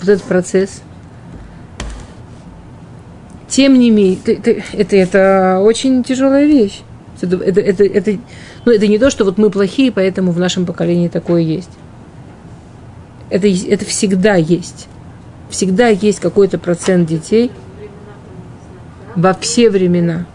[0.00, 0.82] вот этот процесс.
[3.48, 6.82] Тем не менее, это, это, это очень тяжелая вещь.
[7.22, 8.18] Это, это, это, это,
[8.66, 11.70] ну, это не то, что вот мы плохие, поэтому в нашем поколении такое есть.
[13.30, 14.88] Это, это всегда есть
[15.54, 17.52] всегда есть какой-то процент детей
[19.14, 20.26] во все времена.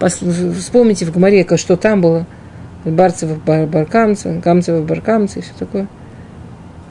[0.00, 2.26] Вспомните в Гумаре, что там было.
[2.84, 5.86] Барцев, бар, баркамцы, камцев, баркамцы и все такое.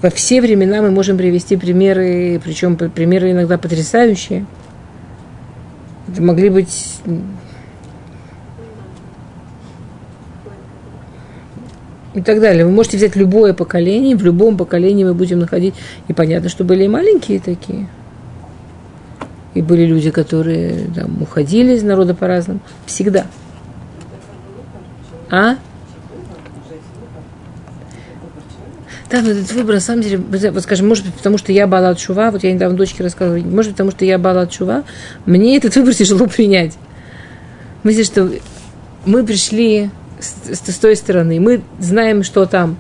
[0.04, 4.46] Во все времена мы можем привести примеры, причем примеры иногда потрясающие.
[6.08, 7.00] Это могли быть
[12.18, 12.66] и так далее.
[12.66, 15.76] Вы можете взять любое поколение, в любом поколении мы будем находить.
[16.08, 17.88] И понятно, что были и маленькие такие.
[19.54, 22.60] И были люди, которые там, уходили из народа по-разному.
[22.86, 23.28] Всегда.
[25.30, 25.56] А?
[29.10, 31.90] Да, но этот выбор, на самом деле, вот скажем, может быть, потому что я бала
[31.90, 34.84] от шува, вот я недавно дочке рассказывала, может быть, потому что я бала от шува,
[35.26, 36.74] мне этот выбор тяжело принять.
[37.84, 38.30] Мысли, что
[39.06, 42.78] мы пришли с, с, той стороны, мы знаем, что там.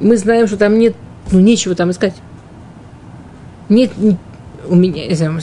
[0.00, 0.94] Мы знаем, что там нет,
[1.30, 2.14] ну, нечего там искать.
[3.68, 3.92] Нет,
[4.66, 5.40] у меня, не знаю,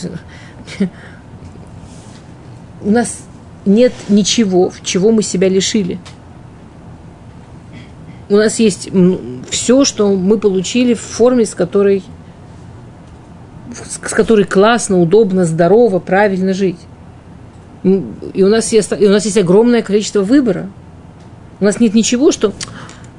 [2.82, 3.24] у нас
[3.66, 6.00] нет ничего, чего мы себя лишили.
[8.30, 8.90] У нас есть
[9.50, 12.04] все, что мы получили в форме, с которой,
[13.74, 16.80] с которой классно, удобно, здорово, правильно жить.
[17.86, 20.70] И у нас есть, и у нас есть огромное количество выбора.
[21.60, 22.52] У нас нет ничего, что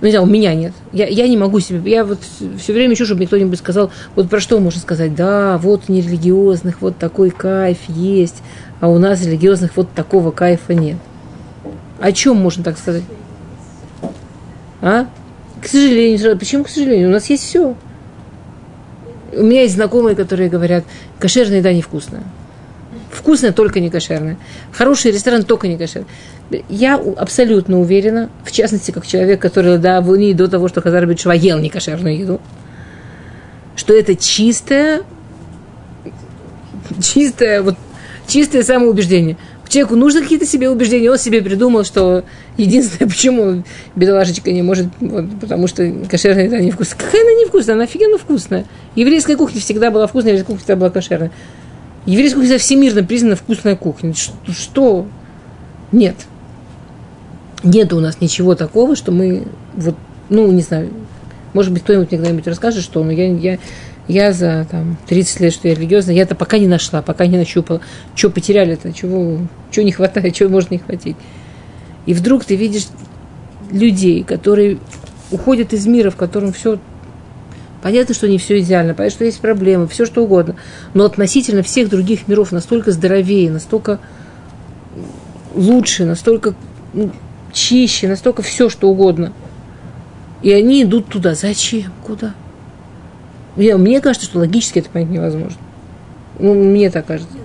[0.00, 0.72] ну, не знаю, у меня нет.
[0.92, 1.80] Я, я не могу себе.
[1.90, 2.18] Я вот
[2.58, 5.14] все время ищу, чтобы мне кто-нибудь сказал, вот про что можно сказать.
[5.14, 8.42] Да, вот нерелигиозных, вот такой кайф есть,
[8.80, 10.98] а у нас религиозных вот такого кайфа нет.
[12.00, 13.04] О чем можно так сказать?
[14.82, 15.06] А?
[15.62, 17.08] К сожалению, почему к сожалению?
[17.08, 17.74] У нас есть все.
[19.32, 20.84] У меня есть знакомые, которые говорят,
[21.18, 22.24] кошерная еда невкусная.
[23.16, 24.36] Вкусная, только не кошерная.
[24.72, 26.06] Хороший ресторан, только не кошерный.
[26.68, 31.32] Я абсолютно уверена, в частности, как человек, который да, Унии до того, что Хазар Бетшва
[31.32, 32.40] ел некошерную еду,
[33.74, 35.00] что это чистое,
[37.02, 37.76] чистое, вот,
[38.26, 39.38] чистое самоубеждение.
[39.66, 42.22] Человеку нужны какие-то себе убеждения, он себе придумал, что
[42.58, 43.64] единственное, почему
[43.96, 46.98] бедолашечка не может, вот, потому что кошерная еда невкусная.
[46.98, 47.74] Какая она невкусная?
[47.76, 48.66] Она офигенно вкусная.
[48.94, 51.32] Еврейская кухня всегда была вкусная, еврейская кухня всегда была кошерная.
[52.06, 54.14] Еврейская кухня всемирно признана вкусная кухня.
[54.14, 55.06] Что?
[55.92, 56.16] Нет
[57.66, 59.96] нет у нас ничего такого, что мы вот,
[60.28, 60.90] ну, не знаю,
[61.52, 63.58] может быть, кто-нибудь мне когда-нибудь расскажет, что, но я, я,
[64.08, 67.36] я за там, 30 лет, что я религиозная, я это пока не нашла, пока не
[67.36, 67.80] нащупала.
[68.14, 69.38] Что потеряли-то, чего,
[69.70, 71.16] чего не хватает, чего можно не хватить.
[72.04, 72.86] И вдруг ты видишь
[73.70, 74.78] людей, которые
[75.30, 76.78] уходят из мира, в котором все
[77.86, 80.56] Понятно, что не все идеально, понятно, что есть проблемы, все что угодно.
[80.92, 84.00] Но относительно всех других миров настолько здоровее, настолько
[85.54, 86.56] лучше, настолько
[86.94, 87.12] ну,
[87.52, 89.32] чище, настолько все, что угодно.
[90.42, 91.36] И они идут туда.
[91.36, 91.92] Зачем?
[92.04, 92.34] Куда?
[93.54, 95.58] Я, мне кажется, что логически это понять невозможно.
[96.40, 97.38] Ну, мне так кажется.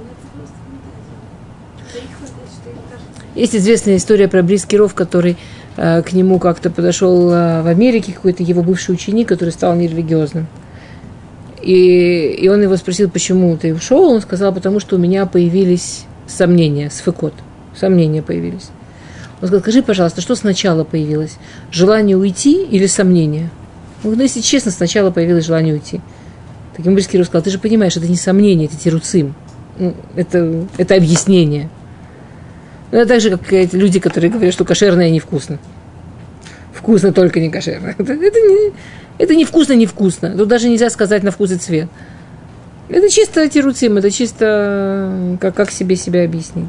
[3.36, 5.38] Есть известная история про Брискиров, который
[5.76, 10.48] к нему как-то подошел э, в Америке, какой-то его бывший ученик, который стал нерелигиозным.
[11.62, 14.12] И, и он его спросил, почему ты ушел.
[14.12, 17.34] Он сказал, потому что у меня появились сомнения, сфекот.
[17.76, 18.70] Сомнения появились.
[19.42, 21.38] Он сказал, скажи, пожалуйста, что сначала появилось?
[21.72, 23.50] Желание уйти или сомнение?
[24.04, 26.02] Ну, если честно, сначала появилось желание уйти.
[26.76, 29.36] Таким Брискиров сказал, ты же понимаешь, это не сомнение, это тируцим.
[29.78, 31.70] Ну, это, это объяснение.
[32.92, 35.60] Ну, это так же, как эти люди, которые говорят, что кошерное невкусно.
[36.74, 37.96] Вкусно, только не кошерное.
[37.98, 38.74] Это, это, не,
[39.18, 40.36] это не вкусно, не вкусно.
[40.36, 41.88] Тут даже нельзя сказать на вкус и цвет.
[42.90, 46.68] Это чисто тируцим, это чисто как, как себе себя объяснить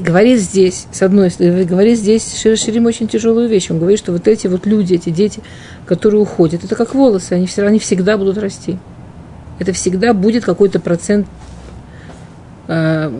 [0.00, 3.70] говорит здесь, с одной стороны, говорит здесь Шир Ширим очень тяжелую вещь.
[3.70, 5.42] Он говорит, что вот эти вот люди, эти дети,
[5.86, 8.78] которые уходят, это как волосы, они, все, они всегда будут расти.
[9.60, 11.28] Это всегда будет какой-то процент
[12.66, 13.12] э,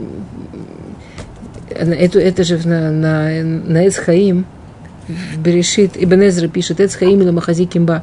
[1.70, 4.44] это, это же на, на, на Эцхаим,
[5.38, 8.03] Берешит, Ибн Эзра пишет, Эцхаим или Махази Кимба.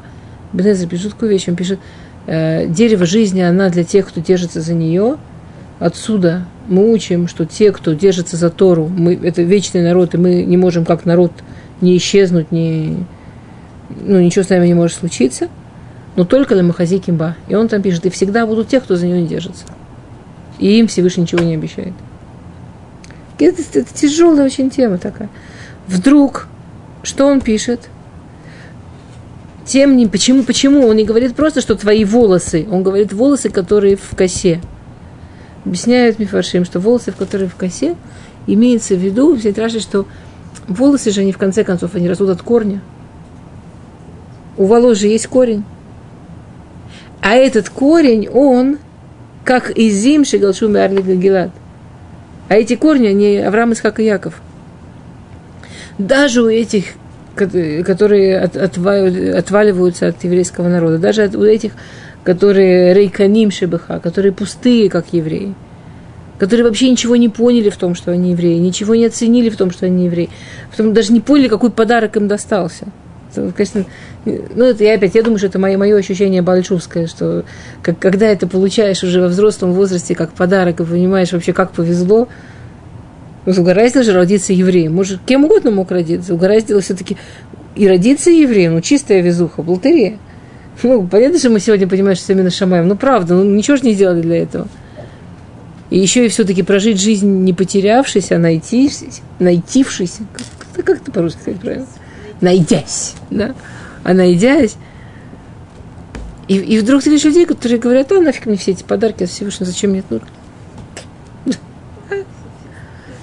[0.54, 1.78] Ибн Эзра пишет такую вещь, он пишет,
[2.26, 5.16] э, дерево жизни, она для тех, кто держится за нее–
[5.78, 10.42] Отсюда мы учим, что те, кто держится за Тору, мы, это вечный народ, и мы
[10.42, 11.32] не можем как народ
[11.80, 13.04] не исчезнуть, не,
[14.04, 15.48] ну, ничего с нами не может случиться,
[16.18, 17.36] но только на Махази Кимба.
[17.46, 19.64] И он там пишет, и всегда будут те, кто за него не держится.
[20.58, 21.94] И им Всевышний ничего не обещает.
[23.38, 25.28] Это, это тяжелая очень тема такая.
[25.86, 26.48] Вдруг,
[27.04, 27.88] что он пишет?
[29.64, 30.88] Тем не, почему, почему?
[30.88, 32.66] Он не говорит просто, что твои волосы.
[32.68, 34.60] Он говорит волосы, которые в косе.
[35.64, 37.94] Объясняют Мифаршим, что волосы, которые в косе,
[38.48, 40.04] имеется в виду, все Раши, что
[40.66, 42.80] волосы же они в конце концов, они растут от корня.
[44.56, 45.62] У волос же есть корень.
[47.20, 48.78] А этот корень, он,
[49.44, 51.50] как изим шигалшум и Гилад.
[52.48, 54.40] А эти корни, они Авраам, Исхак и Яков.
[55.98, 56.84] Даже у этих,
[57.34, 61.72] которые от, отваливаются от еврейского народа, даже у этих
[62.28, 65.54] которые рейканим шебеха, которые пустые, как евреи,
[66.38, 69.70] которые вообще ничего не поняли в том, что они евреи, ничего не оценили в том,
[69.70, 70.28] что они евреи,
[70.70, 72.88] потом даже не поняли, какой подарок им достался.
[73.34, 73.84] Конечно,
[74.24, 77.44] ну, это я опять, я думаю, что это мое, мое ощущение большевское, что
[77.82, 82.28] как, когда это получаешь уже во взрослом возрасте как подарок и понимаешь вообще, как повезло,
[83.46, 84.94] Ну, угораздило же родиться евреем.
[84.94, 86.34] Может, кем угодно мог родиться.
[86.34, 87.16] Угораздило все-таки
[87.76, 88.74] и родиться евреем.
[88.74, 90.18] Ну, чистая везуха, болтерия.
[90.82, 92.86] Ну, понятно, что мы сегодня понимаем, что именно Шамаем.
[92.88, 94.68] Ну, правда, ну, ничего же не сделали для этого.
[95.90, 98.90] И еще и все-таки прожить жизнь не потерявшись, а найти,
[99.38, 100.18] найтившись.
[100.74, 101.86] Как, как это по-русски сказать правильно?
[102.40, 103.54] Найдясь, да?
[104.04, 104.76] А найдясь,
[106.48, 109.30] и, и вдруг ты видишь людей, которые говорят, а нафиг мне все эти подарки от
[109.30, 110.28] Всевышнего, зачем мне это нужно?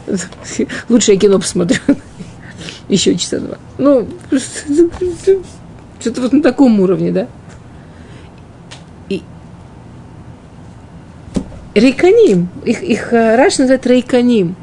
[0.89, 1.79] Лучше я кино посмотрю.
[2.87, 3.57] Еще часа два.
[3.79, 4.07] Ну,
[5.99, 7.27] что-то вот на таком уровне, да?
[9.09, 9.23] И
[11.73, 14.55] рейканим, их, их э, Раш называет рейканим.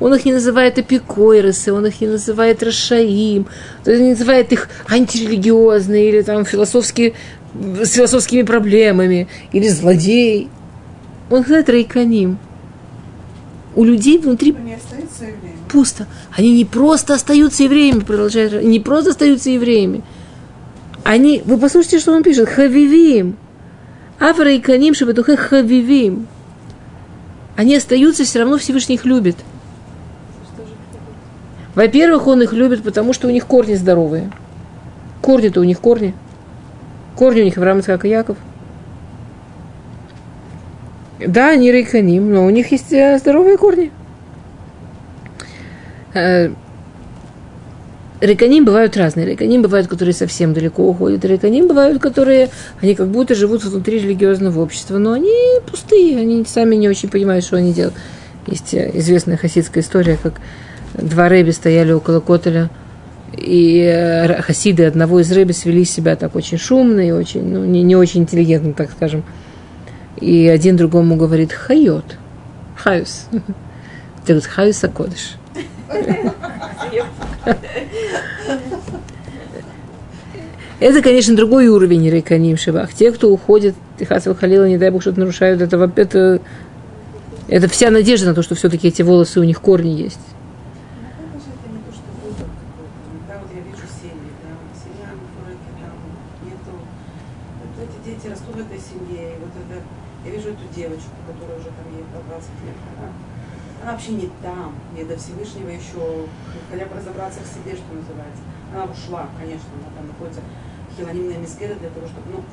[0.00, 3.46] Он их не называет эпикойросы, он их не называет рашаим,
[3.86, 7.14] он не называет их антирелигиозные или там философские
[7.54, 10.48] с философскими проблемами, или злодей.
[11.30, 12.38] Он называет рейканим.
[13.76, 14.54] У людей внутри
[15.70, 16.06] пусто.
[16.36, 20.02] Они не просто остаются евреями, продолжают, не просто остаются евреями.
[21.02, 23.36] Они, вы послушайте, что он пишет, хавивим.
[24.18, 26.26] Аврейканим шабатухе хавивим.
[27.56, 29.36] Они остаются, все равно Всевышний их любит.
[31.74, 34.30] Во-первых, он их любит, потому что у них корни здоровые.
[35.20, 36.14] Корни-то у них корни.
[37.16, 38.36] Корни у них Авраам, Ицхак и Яков.
[41.26, 43.90] Да, они рейканим, но у них есть э, здоровые корни.
[46.12, 46.50] Э,
[48.20, 49.26] рейканим бывают разные.
[49.26, 51.24] Рейканим бывают, которые совсем далеко уходят.
[51.24, 52.50] Рейканим бывают, которые,
[52.82, 55.32] они как будто живут внутри религиозного общества, но они
[55.70, 57.94] пустые, они сами не очень понимают, что они делают.
[58.46, 60.40] Есть э, известная хасидская история, как
[60.94, 62.70] два рэби стояли около Котеля–
[63.36, 67.82] и э, хасиды одного из рэби свели себя так очень шумно и очень, ну, не,
[67.82, 69.24] не очень интеллигентно, так скажем.
[70.20, 72.16] И один другому говорит «хайот»,
[72.76, 73.26] «хаюс».
[74.24, 75.36] Ты говоришь «хаюс акодыш».
[80.80, 82.92] Это, конечно, другой уровень рейканим шибах.
[82.92, 86.40] Те, кто уходит, Техасова Халила, не дай бог, что-то нарушают, это, это,
[87.48, 90.20] это вся надежда на то, что все-таки эти волосы у них корни есть.
[104.14, 106.26] Не там, не до Всевышнего еще,
[106.70, 108.42] хотя бы разобраться в себе, что называется.
[108.72, 110.40] Она ушла, конечно, она там находится
[110.96, 112.44] хилонимная мискера для того, чтобы, ну,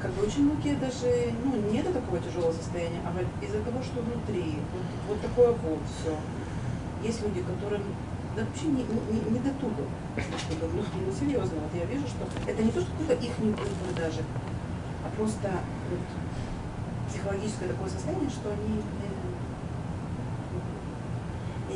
[0.00, 3.10] как бы очень многие даже, ну, нет такого тяжелого состояния, а
[3.44, 6.14] из-за того, что внутри, вот, вот такое вот все.
[7.02, 7.82] Есть люди, которым
[8.36, 9.80] да вообще не, не, не до туда.
[9.80, 13.90] Ну, ну, серьезно, вот я вижу, что это не то, что какой-то их не выбор
[13.96, 14.20] даже,
[15.04, 15.48] а просто
[15.88, 16.04] вот,
[17.08, 18.82] психологическое такое состояние, что они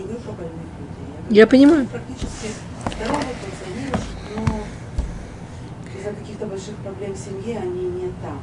[0.07, 1.07] больных людей.
[1.31, 1.87] Я, я понимаю.
[1.87, 2.49] Практически
[2.87, 3.99] здоровые, пенсионеры,
[4.37, 4.65] но
[5.99, 8.41] из-за каких-то больших проблем в семье они не там.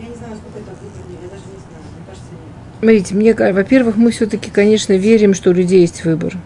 [0.00, 1.82] Я не знаю, сколько это выбор, я даже не знаю.
[1.94, 2.64] Мне кажется, нет.
[2.80, 6.36] Смотрите, мне, во-первых, мы все-таки, конечно, верим, что у людей есть выбор.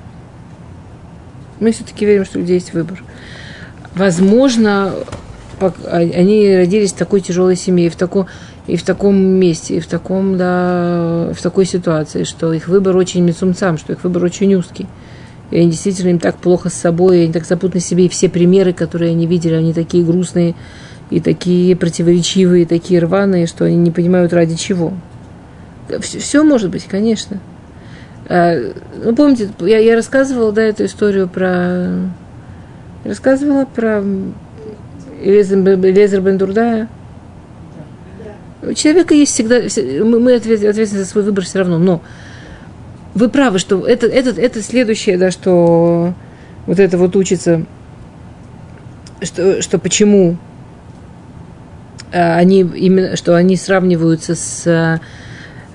[1.60, 3.02] Мы все-таки верим, что у людей есть выбор.
[3.94, 4.94] Возможно,
[5.60, 8.26] а, они родились в такой тяжелой семье, в таком,
[8.68, 13.24] и в таком месте, и в, таком, да, в такой ситуации, что их выбор очень
[13.24, 14.86] мецумцам, что их выбор очень узкий.
[15.50, 18.74] И они действительно им так плохо с собой, они так запутаны себе, и все примеры,
[18.74, 20.54] которые они видели, они такие грустные,
[21.08, 24.92] и такие противоречивые, и такие рваные, что они не понимают ради чего.
[26.02, 27.40] Все, все может быть, конечно.
[28.28, 28.54] А,
[29.02, 32.10] ну, помните, я, я рассказывала, да, эту историю про...
[33.04, 34.04] Рассказывала про
[35.22, 36.88] Элезер Бендурдая,
[38.62, 39.60] у человека есть всегда,
[40.04, 42.02] мы ответственны за свой выбор все равно, но
[43.14, 46.14] вы правы, что это, это, это следующее, да, что
[46.66, 47.64] вот это вот учится,
[49.22, 50.36] что, что почему
[52.12, 55.00] а, они именно, что они сравниваются с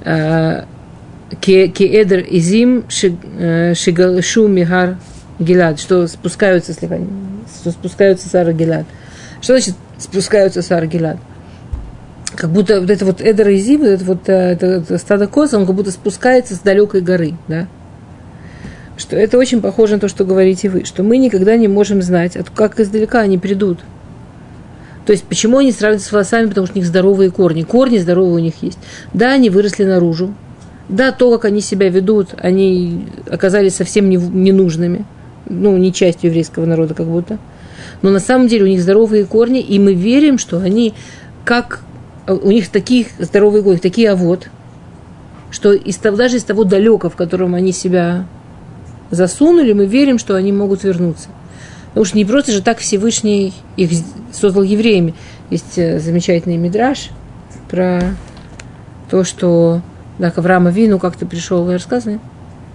[0.06, 0.66] а,
[1.40, 2.86] Кеэдр Изим
[3.40, 4.98] э, Шигалшу Мигар
[5.40, 7.00] Гилад, что спускаются, слегка,
[7.60, 8.86] что спускаются с Ара Гилад.
[9.42, 11.18] Что значит спускаются с Ара Гилад?
[12.36, 15.54] Как будто вот это вот Эдер и Зим, это вот э, это, это стадо коз,
[15.54, 17.68] он как будто спускается с далекой горы, да?
[18.98, 22.38] Что это очень похоже на то, что говорите вы, что мы никогда не можем знать,
[22.56, 23.80] как издалека они придут.
[25.06, 27.64] То есть, почему они сравниваются с волосами, потому что у них здоровые корни.
[27.64, 28.80] Корни здоровые у них есть.
[29.14, 30.34] Да, они выросли наружу.
[30.88, 35.06] Да, то, как они себя ведут, они оказались совсем не, ненужными.
[35.50, 37.38] Ну, не частью еврейского народа как будто.
[38.02, 40.94] Но на самом деле у них здоровые корни, и мы верим, что они
[41.44, 41.82] как
[42.28, 44.50] у них такие здоровые годы, такие авод,
[45.52, 48.26] что из того, даже из того далека, в котором они себя
[49.12, 51.30] засунули, мы верим, что они могут вернуться.
[51.90, 53.92] Потому что не просто же так Всевышний их
[54.32, 55.14] создал евреями.
[55.52, 57.10] Есть э, замечательный мидраж
[57.70, 58.16] про
[59.12, 59.82] то, что
[60.18, 62.20] да, к Аврааму Вину как-то пришел, я рассказываю,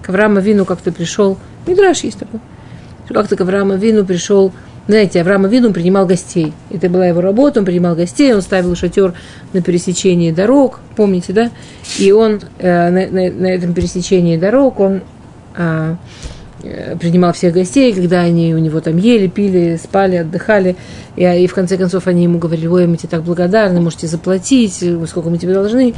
[0.02, 1.36] к Аврааму Вину как-то пришел,
[1.66, 2.38] мидраж есть такой,
[3.08, 4.52] как-то к Аврааму Вину пришел
[4.88, 6.54] знаете, Авраам Авину принимал гостей.
[6.70, 9.12] Это была его работа, он принимал гостей, он ставил шатер
[9.52, 11.50] на пересечении дорог, помните, да?
[11.98, 15.02] И он э, на, на, на этом пересечении дорог, он
[15.56, 15.94] э,
[16.60, 20.76] принимал всех гостей, когда они у него там ели, пили, спали, отдыхали.
[21.16, 24.84] И, и в конце концов они ему говорили, ой, мы тебе так благодарны, можете заплатить,
[25.06, 25.94] сколько мы тебе должны.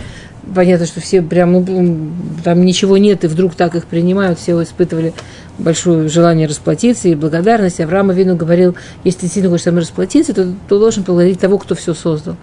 [0.54, 2.12] Понятно, что все прям, ну,
[2.44, 5.12] там ничего нет, и вдруг так их принимают, все испытывали
[5.58, 7.80] большое желание расплатиться и благодарность.
[7.80, 11.58] Авраам Авину говорил, если ты сильно хочешь со мной расплатиться, то, то должен поблагодарить того,
[11.58, 12.36] кто все создал.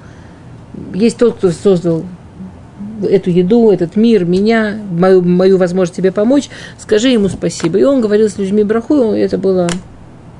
[0.93, 2.05] Есть тот, кто создал
[3.03, 7.77] эту еду, этот мир, меня, мою, мою возможность тебе помочь, скажи ему спасибо.
[7.77, 9.67] И он говорил с людьми браху, это было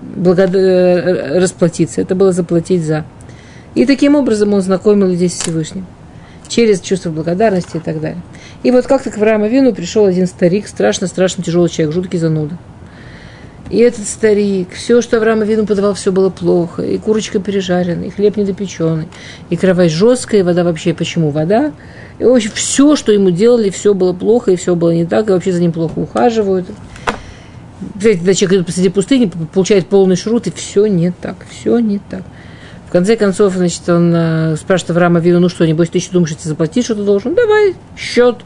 [0.01, 0.55] благод...
[0.55, 3.05] Э, расплатиться, это было заплатить за.
[3.76, 5.86] И таким образом он знакомил людей с Всевышним.
[6.47, 8.22] Через чувство благодарности и так далее.
[8.64, 12.58] И вот как-то к Аврааму Вину пришел один старик, страшно-страшно тяжелый человек, жуткий зануда.
[13.70, 16.84] И этот старик, все, что Авраам Вину подавал, все было плохо.
[16.84, 19.07] И курочка пережаренная, и хлеб недопеченный,
[19.49, 21.74] и кровать жесткая, и вода вообще, почему вода?
[22.20, 25.34] И вообще все, что ему делали, все было плохо, и все было не так, и
[25.34, 26.68] вообще за ним плохо ухаживают.
[27.80, 31.99] Представляете, когда человек идет посреди пустыни, получает полный шрут, и все не так, все не
[31.99, 32.24] так.
[32.88, 36.32] В конце концов, значит, он э, спрашивает Авраама Вину, ну что, небось, ты еще думаешь,
[36.32, 37.36] что ты заплатишь, что ты должен?
[37.36, 38.38] Давай, счет.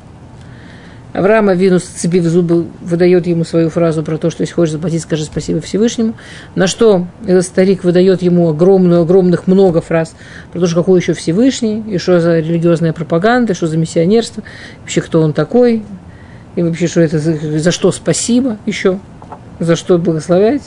[1.13, 5.25] Авраам Авину, сцепив зубы, выдает ему свою фразу про то, что если хочешь заплатить, скажи
[5.25, 6.13] спасибо Всевышнему.
[6.55, 10.15] На что этот старик выдает ему огромную, огромных много фраз
[10.53, 14.43] про то, что какой еще Всевышний, и что за религиозная пропаганда, что за миссионерство,
[14.79, 15.83] вообще кто он такой,
[16.55, 18.97] и вообще что это, за, за что спасибо еще,
[19.59, 20.63] за что благословлять.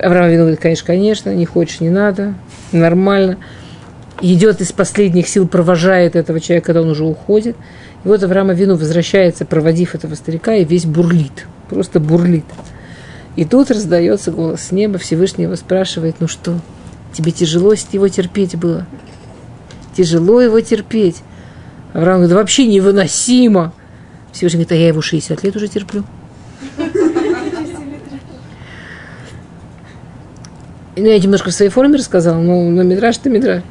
[0.00, 2.34] Авраам Авину говорит, конечно, конечно, не хочешь, не надо,
[2.72, 3.36] нормально.
[4.22, 7.56] Идет из последних сил, провожает этого человека, когда он уже уходит–
[8.04, 12.44] и вот Авраам Авину возвращается, проводив этого старика, и весь бурлит, просто бурлит.
[13.36, 16.60] И тут раздается голос с неба, Всевышний его спрашивает, ну что,
[17.12, 18.86] тебе тяжело его терпеть было?
[19.96, 21.22] Тяжело его терпеть.
[21.94, 23.72] Авраам говорит, вообще невыносимо.
[24.32, 26.04] Всевышний говорит, а я его 60 лет уже терплю.
[30.96, 33.62] Ну, я немножко в своей форме рассказала, но, но Мидраш это Мидраш.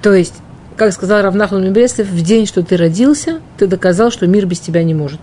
[0.00, 0.34] То есть,
[0.76, 4.84] как сказал Равнахман Мебреслев, в день, что ты родился, ты доказал, что мир без тебя
[4.84, 5.20] не может.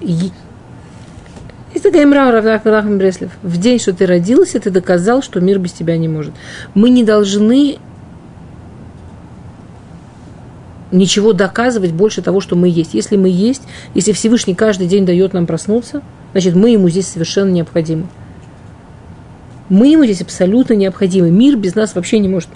[0.00, 0.30] И...
[1.74, 3.30] Есть такая имра Равнахман Мебреслев.
[3.42, 6.32] В день, что ты родился, ты доказал, что мир без тебя не может.
[6.74, 7.78] Мы не должны
[10.90, 12.94] ничего доказывать больше того, что мы есть.
[12.94, 16.00] Если мы есть, если Всевышний каждый день дает нам проснуться,
[16.32, 18.06] значит, мы ему здесь совершенно необходимы.
[19.68, 21.30] Мы ему здесь абсолютно необходимы.
[21.30, 22.48] Мир без нас вообще не может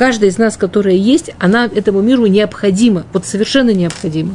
[0.00, 4.34] каждая из нас, которая есть, она этому миру необходима, вот совершенно необходима.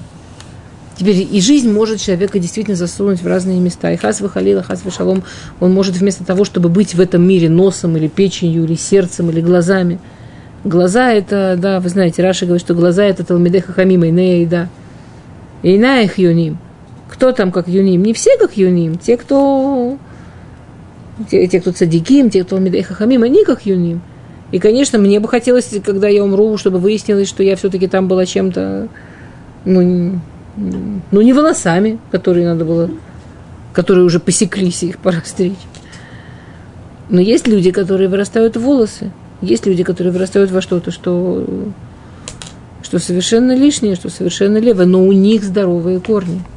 [0.96, 3.92] Теперь и жизнь может человека действительно засунуть в разные места.
[3.92, 5.24] И хас выхалила, хас шалом,
[5.60, 9.42] он может вместо того, чтобы быть в этом мире носом или печенью, или сердцем, или
[9.42, 9.98] глазами.
[10.64, 14.70] Глаза это, да, вы знаете, Раша говорит, что глаза это Талмидеха Хамима, Инея да.
[15.64, 16.60] И их юним.
[17.10, 18.04] Кто там как юним?
[18.04, 19.00] Не все как юним.
[19.00, 19.98] Те, кто
[21.32, 24.04] те, те кто цадиким, те, кто Талмидеха Хамим, они как юним.
[24.52, 28.26] И, конечно, мне бы хотелось, когда я умру, чтобы выяснилось, что я все-таки там была
[28.26, 28.88] чем-то,
[29.66, 30.20] ну,
[30.56, 32.90] ну, не волосами, которые надо было,
[33.74, 35.54] которые уже посеклись, их пора стричь.
[37.10, 39.12] Но есть люди, которые вырастают в волосы.
[39.42, 41.46] Есть люди, которые вырастают во что-то, что,
[42.82, 46.42] что совершенно лишнее, что совершенно левое, но у них здоровые корни–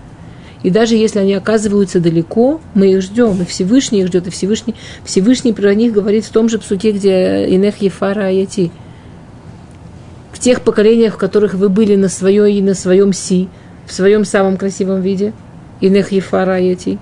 [0.63, 4.75] и даже если они оказываются далеко, мы их ждем, и Всевышний их ждет, и Всевышний,
[5.05, 8.71] Всевышний про них говорит в том же псуке, где Инех Ефара Аяти.
[10.33, 13.49] В тех поколениях, в которых вы были на, свое, и на своем си,
[13.87, 15.33] в своем самом красивом виде,
[15.81, 16.99] Инех Ефара Аяти.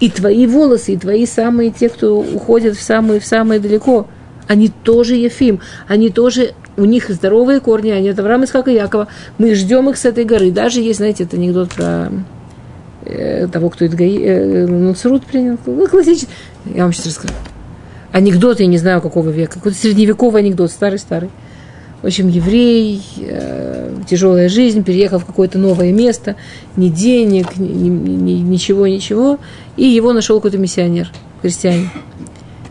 [0.00, 4.06] И твои волосы, и твои самые, те, кто уходят в самые, в самые далеко,
[4.46, 9.08] они тоже Ефим, они тоже у них здоровые корни, они от Авраама, Исхака и Якова.
[9.36, 10.50] Мы ждем их с этой горы.
[10.50, 12.10] Даже есть, знаете, это анекдот про
[13.52, 15.58] того, кто Идгаи, э, Нуцрут принял.
[15.66, 16.28] Ну, классический.
[16.64, 17.34] Я вам сейчас расскажу.
[18.12, 19.54] Анекдот, я не знаю, какого века.
[19.54, 21.30] Какой-то средневековый анекдот, старый-старый.
[22.02, 26.36] В общем, еврей, э, тяжелая жизнь, переехал в какое-то новое место,
[26.76, 29.38] ни денег, ни, ни, ничего, ничего.
[29.76, 31.10] И его нашел какой-то миссионер,
[31.42, 31.90] христианин.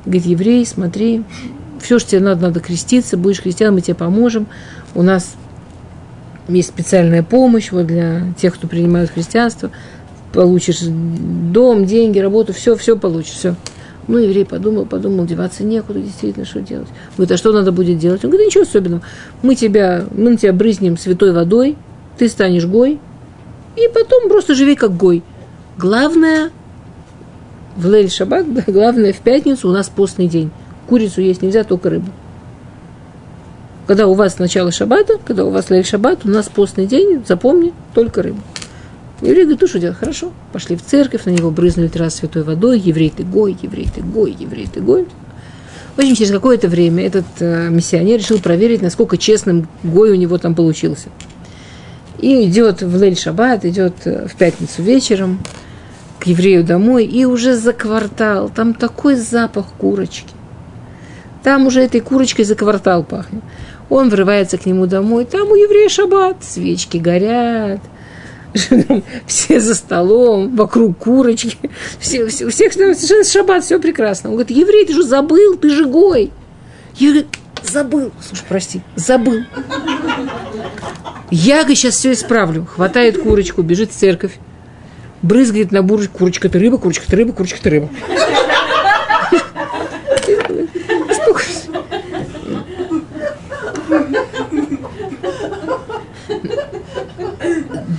[0.05, 1.23] Говорит, еврей, смотри,
[1.81, 4.47] все, что тебе надо, надо креститься, будешь христианом, мы тебе поможем.
[4.95, 5.35] У нас
[6.47, 9.71] есть специальная помощь вот для тех, кто принимают христианство.
[10.38, 13.55] Получишь дом, деньги, работу, все, все получишь, все.
[14.07, 16.89] Ну, еврей подумал, подумал, деваться некуда, действительно, что делать.
[17.15, 18.23] Говорит, а что надо будет делать?
[18.23, 19.01] Он говорит, ничего особенного.
[19.41, 21.75] Мы, тебя, мы на тебя брызнем святой водой,
[22.19, 22.99] ты станешь гой,
[23.75, 25.23] и потом просто живи как гой.
[25.75, 26.51] Главное,
[27.75, 30.51] в Лель Шаббат, да, главное, в пятницу у нас постный день.
[30.85, 32.11] Курицу есть нельзя, только рыбу.
[33.88, 37.73] Когда у вас начало шаббата, когда у вас Лель Шаббат, у нас постный день, запомни,
[37.95, 38.41] только рыбу.
[39.22, 39.97] Еврей говорит, ну что делать?
[39.97, 40.32] Хорошо.
[40.53, 42.80] Пошли в церковь, на него брызнули раз святой водой.
[42.80, 45.07] Еврей ты гой, еврей ты гой, еврей ты гой.
[45.95, 50.38] В общем, через какое-то время этот э, миссионер решил проверить, насколько честным гой у него
[50.38, 51.09] там получился.
[52.20, 55.39] И идет в Лель Шаббат, идет э, в пятницу вечером
[56.20, 60.34] к еврею домой, и уже за квартал, там такой запах курочки.
[61.41, 63.41] Там уже этой курочкой за квартал пахнет.
[63.89, 67.82] Он врывается к нему домой, там у еврея шаббат, свечки горят–
[69.28, 71.58] все за столом, вокруг курочки,
[71.99, 74.30] все, все, у всех совершенно шаббат, все прекрасно.
[74.30, 76.32] Он говорит, еврей, ты же забыл, ты же гой.
[76.95, 77.28] Я говорю,
[77.64, 78.12] забыл.
[78.22, 79.41] Слушай, прости, забыл.
[81.30, 82.66] Я говорит, сейчас все исправлю.
[82.66, 84.34] Хватает курочку, бежит в церковь,
[85.22, 87.89] брызгает на бурочку, курочка ты рыба, курочка ты рыба, курочка ты рыба.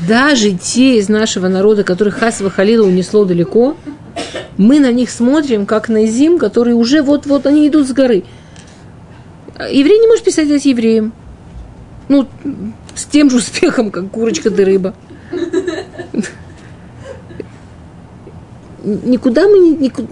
[0.09, 3.77] Даже те из нашего народа, которых Хасва Халила унесло далеко,
[4.57, 8.25] мы на них смотрим, как на зим, которые уже вот-вот, они идут с горы.
[9.71, 11.13] Еврей не может писать это евреем.
[12.09, 12.27] Ну,
[12.95, 14.95] с тем же успехом, как курочка да рыба.
[18.83, 20.09] Никуда мы не, никуда,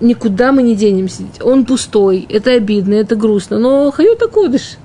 [0.00, 1.22] никуда мы не денемся.
[1.40, 3.58] Он пустой, это обидно, это грустно.
[3.60, 4.78] Но хайота кодыш.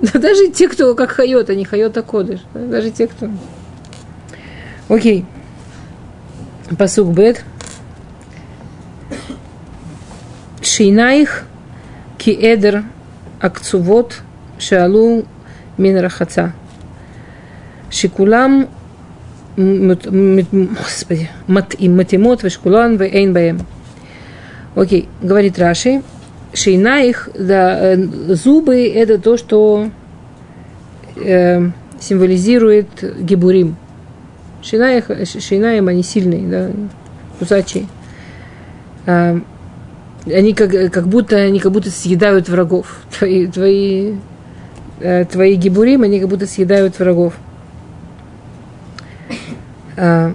[0.14, 2.40] Даже те, кто как хайот, они хайота кодыш.
[2.54, 3.28] Даже те, кто...
[4.88, 5.24] Окей.
[6.78, 7.44] Пасук бет.
[12.18, 12.84] Ки эдер
[13.40, 14.20] акцувот
[14.58, 15.24] шалу
[15.78, 16.52] мин рахаца.
[17.90, 18.68] Шикулам
[19.56, 23.60] господи, матимот вешкулан в эйн баем.
[24.74, 26.02] Окей, говорит Раши,
[26.52, 27.96] шейна их, да, э,
[28.34, 29.88] зубы это то, что
[31.16, 33.76] э, символизирует гибурим.
[34.68, 36.70] Шина, шинаем они сильные, да,
[37.38, 37.86] кусачие.
[39.06, 39.38] А,
[40.26, 42.98] они как, как будто они как будто съедают врагов.
[43.16, 44.14] Твои, твои,
[44.98, 47.34] э, твои гибурим, они как будто съедают врагов.
[49.96, 50.34] А,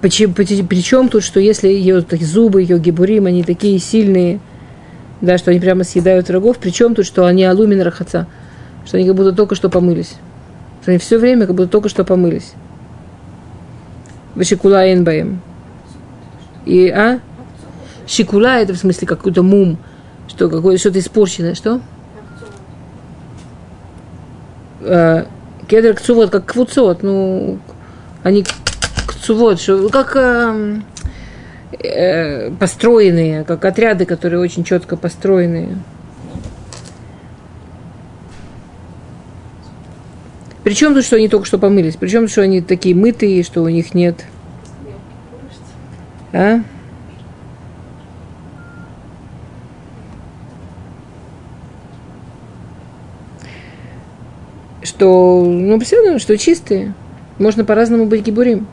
[0.00, 4.40] причем, тут, что если ее зубы, ее гибурим, они такие сильные,
[5.20, 8.26] да, что они прямо съедают врагов, причем тут, что они алумин рахаца,
[8.86, 10.16] что они как будто только что помылись.
[10.86, 12.54] Они все время как будто только что помылись.
[14.34, 15.40] Вышикула инбаем.
[16.64, 17.20] И, а?
[18.06, 19.78] Шикула это в смысле какой-то мум,
[20.28, 21.80] что какое-то что-то испорченное, что?
[24.82, 25.26] А,
[25.68, 27.58] кедр кцувот, как квуцот, ну,
[28.22, 28.44] они
[29.06, 30.80] кцувот, что, как э,
[31.78, 35.76] э, построенные, как отряды, которые очень четко построенные.
[40.70, 41.96] Причем тут, что они только что помылись?
[41.96, 44.24] Причем, что они такие мытые, что у них нет...
[46.32, 46.60] А?
[54.84, 56.94] Что, ну, представляем, что чистые.
[57.40, 58.68] Можно по-разному быть гибурим.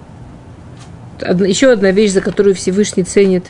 [1.20, 3.48] Одна, еще одна вещь, за которую Всевышний ценит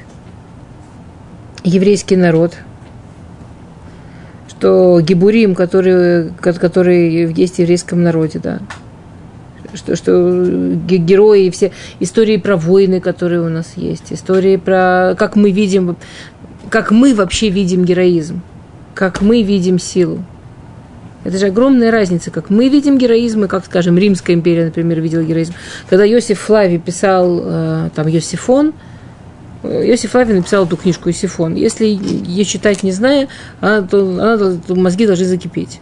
[1.65, 2.55] еврейский народ–
[4.57, 8.59] что Гибурим, который, который есть в еврейском народе, да,
[9.75, 15.51] что, что герои, все истории про войны, которые у нас есть, истории про как мы
[15.51, 15.95] видим,
[16.69, 18.41] как мы вообще видим героизм,
[18.95, 20.23] как мы видим силу.
[21.23, 25.21] Это же огромная разница, как мы видим героизм, и как, скажем, Римская империя, например, видела
[25.21, 25.53] героизм.
[25.89, 28.73] Когда Иосиф Флавий писал э, там Йосифон,
[29.67, 31.55] Иосиф Флавий написал эту книжку «Исифон».
[31.55, 33.27] Если ее читать не зная,
[33.61, 35.79] она, то, она, то мозги должны закипеть.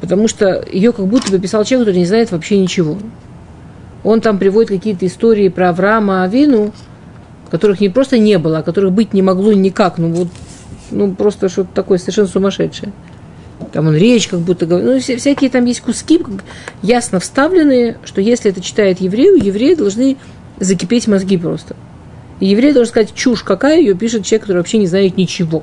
[0.00, 2.98] Потому что ее как будто бы писал человек, который не знает вообще ничего.
[4.02, 6.72] Он там приводит какие-то истории про Авраама Авину,
[7.50, 9.98] которых не просто не было, а которых быть не могло никак.
[9.98, 10.28] Ну вот,
[10.90, 12.92] ну просто что-то такое совершенно сумасшедшее.
[13.72, 14.88] Там он речь как будто говорит.
[15.08, 16.20] Ну, всякие там есть куски
[16.82, 20.16] ясно вставленные, что если это читает еврею, евреи должны
[20.60, 21.76] закипеть мозги просто.
[22.40, 25.62] И еврей должен сказать, чушь какая, ее пишет человек, который вообще не знает ничего.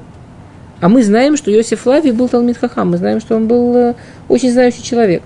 [0.79, 3.95] А мы знаем, что Йосиф Лави был Талмит Хахам, мы знаем, что он был э,
[4.27, 5.21] очень знающий человек.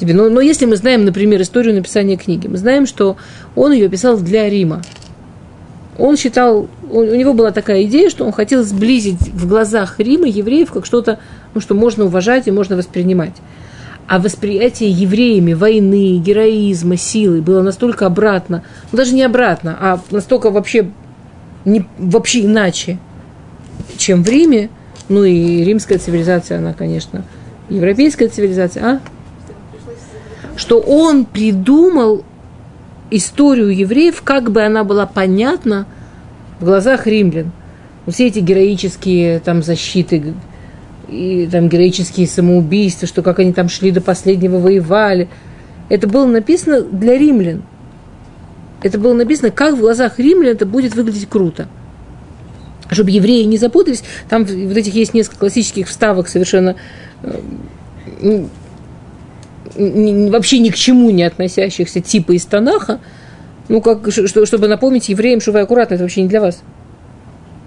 [0.00, 0.14] Тебе.
[0.14, 3.16] Но, но если мы знаем, например, историю написания книги, мы знаем, что
[3.54, 4.82] он ее писал для Рима.
[5.96, 10.70] Он считал, у него была такая идея, что он хотел сблизить в глазах Рима евреев
[10.70, 11.18] как что-то,
[11.54, 13.34] ну, что можно уважать и можно воспринимать.
[14.08, 20.50] А восприятие евреями войны, героизма, силы было настолько обратно, ну, даже не обратно, а настолько
[20.50, 20.90] вообще,
[21.66, 22.98] не, вообще иначе,
[23.98, 24.70] чем в Риме.
[25.10, 27.22] Ну и римская цивилизация, она, конечно,
[27.68, 29.00] европейская цивилизация, а?
[30.56, 32.24] что он придумал
[33.10, 35.86] историю евреев, как бы она была понятна
[36.60, 37.52] в глазах римлян.
[38.06, 40.34] Все эти героические там защиты,
[41.08, 45.28] и там героические самоубийства, что как они там шли до последнего, воевали.
[45.88, 47.62] Это было написано для римлян.
[48.82, 51.68] Это было написано, как в глазах римлян это будет выглядеть круто.
[52.90, 56.76] Чтобы евреи не запутались, там вот этих есть несколько классических вставок совершенно
[57.22, 58.46] э,
[59.76, 63.00] вообще ни к чему не относящихся типа из Танаха,
[63.68, 66.62] ну, как, что, чтобы напомнить евреям, что вы аккуратно, это вообще не для вас.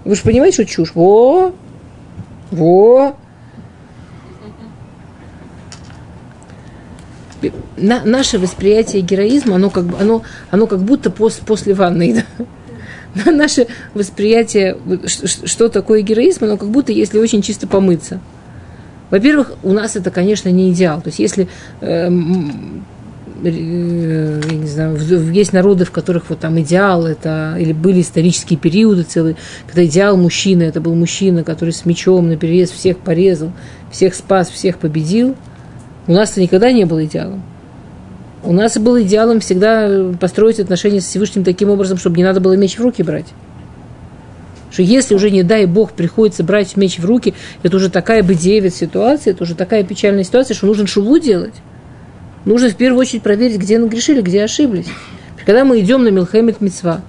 [0.04, 0.94] Вы же понимаете, что чушь?
[0.94, 1.54] Во!
[2.50, 3.16] Во!
[7.76, 12.24] На, наше восприятие героизма, оно как, оно, оно как будто пос, после ванны.
[13.14, 13.30] Да?
[13.30, 18.20] Наше восприятие, что такое героизм, оно как будто если очень чисто помыться.
[19.10, 21.02] Во-первых, у нас это, конечно, не идеал.
[21.02, 21.46] То есть, если
[21.82, 22.82] эм,
[23.44, 24.96] э, я не знаю,
[25.30, 29.36] есть народы, в которых вот там идеал, это или были исторические периоды целые,
[29.66, 33.52] когда идеал мужчины, это был мужчина, который с мечом наперевес всех порезал,
[33.90, 35.36] всех спас, всех победил.
[36.06, 37.42] У нас это никогда не было идеалом.
[38.44, 42.54] У нас был идеалом всегда построить отношения с Всевышним таким образом, чтобы не надо было
[42.54, 43.26] меч в руки брать.
[44.72, 48.34] Что если уже, не дай Бог, приходится брать меч в руки, это уже такая бы
[48.34, 51.54] девять ситуация, это уже такая печальная ситуация, что нужно шуву делать.
[52.44, 54.86] Нужно в первую очередь проверить, где нагрешили, где ошиблись.
[55.44, 57.02] Когда мы идем на Милхемет Мецва,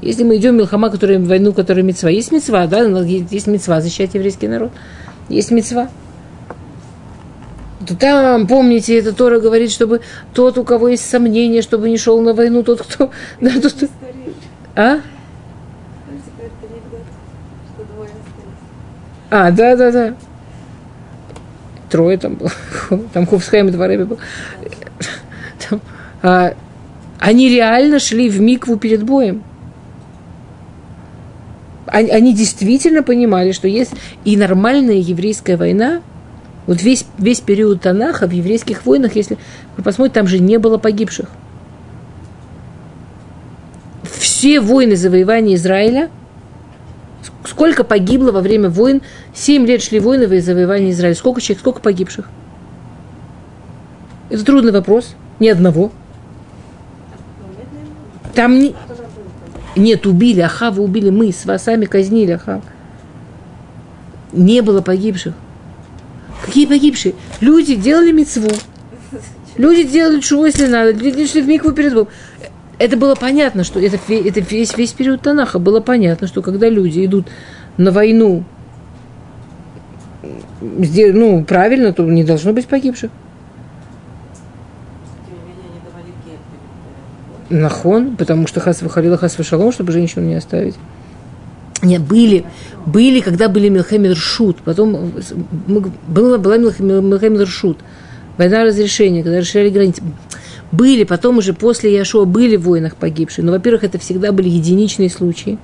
[0.00, 4.14] если мы идем в Милхама, которая войну, которая Мецва, есть Мецва, да, есть Мецва защищать
[4.14, 4.70] еврейский народ,
[5.28, 5.88] есть Мецва.
[7.86, 10.02] То там, помните, это Тора говорит, чтобы
[10.34, 13.10] тот, у кого есть сомнения, чтобы не шел на войну, тот, кто...
[13.40, 13.74] Да, тот,
[14.76, 15.00] а?
[19.30, 20.14] А, да, да, да.
[21.90, 22.50] Трое там было.
[23.12, 24.18] Там Хофсхайм и Двореби был.
[25.68, 25.80] Там,
[26.22, 26.54] а,
[27.18, 29.42] они реально шли в микву перед боем.
[31.86, 33.92] Они, они действительно понимали, что есть
[34.24, 36.02] и нормальная еврейская война,
[36.66, 39.38] вот весь, весь период Танаха в еврейских войнах, если
[39.76, 41.28] вы посмотрите, там же не было погибших.
[44.04, 46.10] Все войны завоевания Израиля–
[47.44, 49.02] Сколько погибло во время войн?
[49.34, 51.14] Семь лет шли войны во завоевание Израиля.
[51.14, 52.28] Сколько человек, сколько погибших?
[54.30, 55.14] Это трудный вопрос.
[55.40, 55.90] Ни одного.
[58.34, 58.74] Там не...
[59.76, 60.40] Нет, убили.
[60.40, 61.32] Ахава убили мы.
[61.32, 62.62] С вас сами казнили Ахава.
[64.32, 65.34] Не было погибших.
[66.44, 67.14] Какие погибшие?
[67.40, 68.50] Люди делали мецву.
[69.56, 70.92] Люди делали чего, если надо.
[70.92, 72.08] Люди шли в микву перед Богом.
[72.78, 77.04] Это было понятно, что это, это весь, весь период Танаха было понятно, что когда люди
[77.04, 77.28] идут
[77.76, 78.44] на войну,
[80.60, 83.10] ну, правильно, то не должно быть погибших.
[87.50, 90.74] Нахон, потому что хас выходила хас шалом, чтобы женщину не оставить.
[91.82, 92.44] Нет, были,
[92.86, 95.12] были, когда были Милхемед Ршут, потом
[95.66, 97.78] мы- была, была Милхемед Ршут,
[98.38, 100.02] война разрешения, когда расширяли границы.
[100.70, 105.10] Были, потом уже после Яшуа были в войнах погибшие, но, во-первых, это всегда были единичные
[105.10, 105.58] случаи.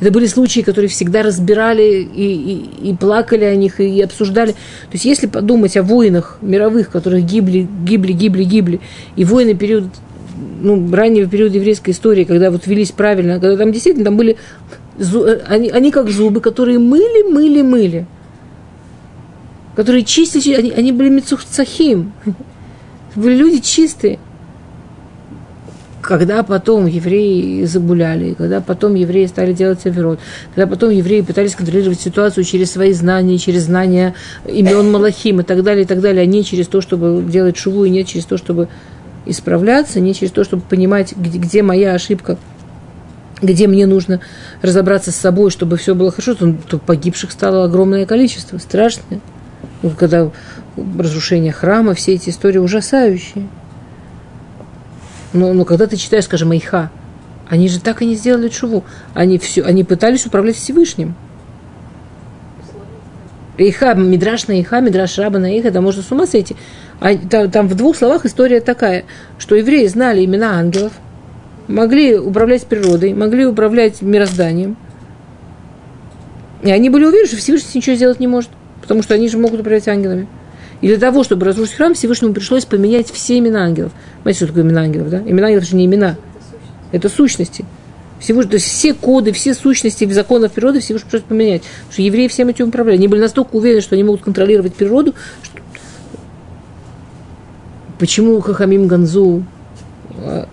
[0.00, 4.52] Это были случаи, которые всегда разбирали и, и, и плакали о них, и обсуждали.
[4.52, 8.80] То есть, если подумать о войнах мировых, которых гибли, гибли, гибли, гибли,
[9.16, 9.84] и войны период,
[10.62, 14.36] ну, раннего периода еврейской истории, когда вот велись правильно, когда там действительно там были,
[15.46, 18.06] они, они как зубы, которые мыли, мыли, мыли.
[19.76, 22.12] Которые чистили, чи- они, они были мецухцахим.
[23.14, 24.18] Были люди чистые
[26.08, 30.18] когда потом евреи загуляли, когда потом евреи стали делать оверот,
[30.54, 34.14] когда потом евреи пытались контролировать ситуацию через свои знания, через знания
[34.46, 37.84] имен Малахим и так далее, и так далее, а не через то, чтобы делать шуву,
[37.84, 38.68] и не через то, чтобы
[39.26, 42.38] исправляться, не через то, чтобы понимать, где, где моя ошибка,
[43.42, 44.20] где мне нужно
[44.62, 49.20] разобраться с собой, чтобы все было хорошо, то, то погибших стало огромное количество, страшное.
[49.82, 50.30] Ну, Когда
[50.98, 53.48] разрушение храма, все эти истории ужасающие.
[55.32, 56.90] Но, но когда ты читаешь, скажем, Айха,
[57.48, 58.84] они же так и не сделали чуву.
[59.14, 61.14] Они, все, они пытались управлять Всевышним.
[63.56, 66.56] Иха, Мидраш на Иха, Мидраш Раба на Иха, там можно с ума сойти.
[67.00, 69.04] А, там, там в двух словах история такая,
[69.38, 70.92] что евреи знали имена ангелов,
[71.68, 74.76] могли управлять природой, могли управлять мирозданием.
[76.62, 78.50] И они были уверены, что Всевышний ничего сделать не может,
[78.82, 80.26] потому что они же могут управлять ангелами.
[80.80, 83.92] И для того, чтобы разрушить храм, Всевышнему пришлось поменять все имена ангелов.
[84.22, 85.18] Знаете, что такое имена ангелов, да?
[85.18, 86.16] Имена ангелов– же не имена,
[86.92, 87.64] это сущности.
[88.20, 91.62] Всего, то есть все коды, все сущности законов природы Всевышний пришлось поменять.
[91.62, 92.96] Потому что евреи всем этим управляли.
[92.96, 95.62] Они были настолько уверены, что они могут контролировать природу, что...
[97.98, 99.44] Почему Хахамим Ганзу
[100.16, 100.48] а,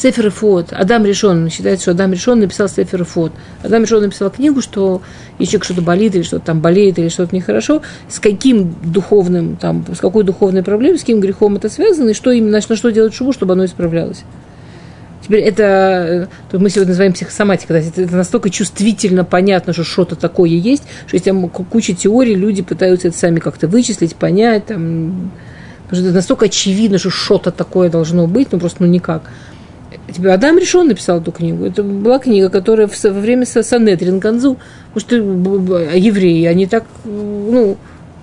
[0.00, 0.72] Сефер Фот.
[0.72, 1.50] Адам Решон.
[1.50, 3.32] Считается, что Адам Решон написал Сефер Фот.
[3.62, 5.02] Адам Решон написал книгу, что
[5.38, 9.84] если человек что-то болит, или что-то там болеет, или что-то нехорошо, с каким духовным, там,
[9.94, 13.12] с какой духовной проблемой, с каким грехом это связано, и что именно, на что делать
[13.12, 14.24] шубу, чтобы оно исправлялось.
[15.22, 20.16] Теперь это, э, то мы сегодня называем психосоматика, это, это настолько чувствительно понятно, что что-то
[20.16, 25.30] такое есть, что есть там куча теорий, люди пытаются это сами как-то вычислить, понять, там,
[25.84, 29.22] потому что это настолько очевидно, что что-то такое должно быть, ну просто ну никак.
[30.10, 31.64] Тебе Адам решен написал эту книгу.
[31.64, 34.56] Это была книга, которая в, во время Са- Санедрин Ганзу,
[34.92, 35.16] потому что
[35.94, 37.76] евреи, они так, ну,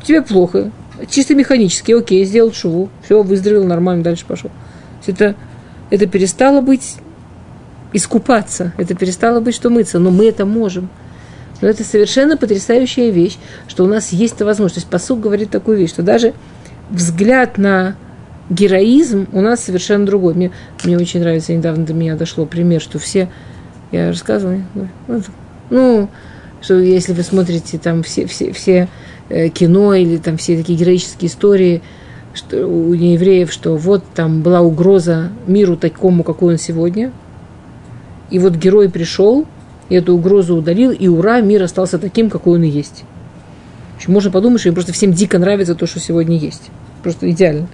[0.04, 0.72] тебе плохо,
[1.10, 4.50] чисто механически, окей, сделал шву, все, выздоровел, нормально, дальше пошел.
[5.06, 5.36] Это,
[5.90, 6.98] это перестало быть
[7.94, 10.90] искупаться, это перестало быть, что мыться, но мы это можем.
[11.62, 14.88] Но это совершенно потрясающая вещь, что у нас есть эта возможность.
[14.90, 16.34] То говорит такую вещь, что даже
[16.90, 17.96] взгляд на
[18.50, 20.36] героизм у нас совершенно другой.
[20.36, 20.52] Мне,
[20.84, 23.30] мне очень нравится, недавно до меня дошло пример, что все,
[23.92, 24.62] я рассказывала,
[25.08, 25.22] ну,
[25.70, 26.10] ну,
[26.62, 28.88] что если вы смотрите там все, все, все
[29.30, 31.82] э, кино или там все такие героические истории,
[32.38, 37.12] что у евреев, что вот там была угроза миру такому, какой он сегодня,
[38.30, 39.46] и вот герой пришел,
[39.90, 43.04] и эту угрозу удалил, и ура, мир остался таким, какой он и есть.
[43.96, 46.70] Общем, можно подумать, что им просто всем дико нравится то, что сегодня есть.
[47.04, 47.68] Просто идеально.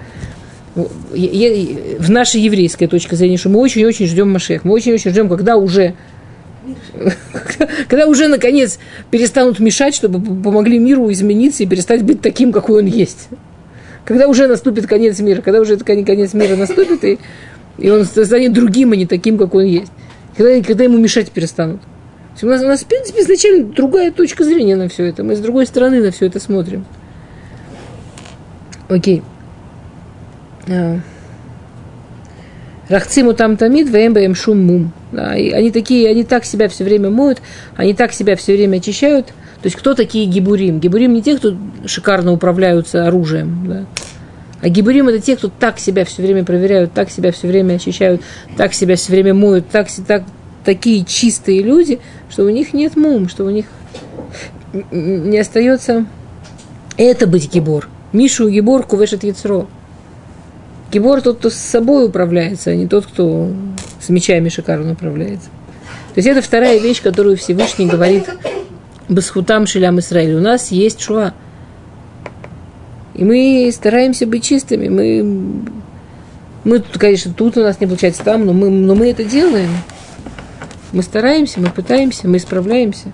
[0.75, 4.63] В нашей еврейской точке зрения, что мы очень-очень ждем Машех.
[4.63, 5.95] Мы очень-очень ждем, когда уже
[7.89, 8.79] когда уже, наконец,
[9.11, 13.27] перестанут мешать, чтобы помогли миру измениться и перестать быть таким, какой он есть.
[14.05, 17.19] Когда уже наступит конец мира, когда уже этот кон- конец мира наступит, и,
[17.77, 19.91] и он станет другим, а не таким, какой он есть.
[20.35, 21.81] Когда, когда ему мешать перестанут.
[22.41, 25.23] У нас, у нас, в принципе, изначально другая точка зрения на все это.
[25.23, 26.85] Мы с другой стороны на все это смотрим.
[28.89, 29.21] Окей.
[30.67, 30.99] А.
[32.89, 34.91] Рахциму там тамид, вэмбэм шум мум.
[35.13, 37.41] Они такие, они так себя все время моют,
[37.75, 39.33] они так себя все время очищают.
[39.63, 40.81] То есть кто такие гибурим?
[40.81, 41.55] Гибурим не те, кто
[41.85, 43.85] шикарно управляются оружием, да.
[44.61, 48.21] А гибурим это те, кто так себя все время проверяют, так себя все время очищают,
[48.57, 50.23] так себя все время моют, так, так,
[50.65, 53.67] такие чистые люди, что у них нет мум, что у них
[54.91, 56.07] не остается
[56.97, 57.87] это быть гибор.
[58.11, 59.67] Мишу гибор кувешет яцро.
[60.91, 63.49] Гибор тот, кто с собой управляется, а не тот, кто
[64.01, 65.47] с мечами шикарно управляется.
[66.13, 68.25] То есть это вторая вещь, которую Всевышний говорит
[69.09, 70.35] Басхутам Шилям Исраиль.
[70.35, 71.33] У нас есть шуа.
[73.13, 74.87] И мы стараемся быть чистыми.
[74.89, 75.65] Мы,
[76.63, 79.69] мы, конечно, тут у нас не получается там, но мы, но мы это делаем.
[80.91, 83.11] Мы стараемся, мы пытаемся, мы исправляемся.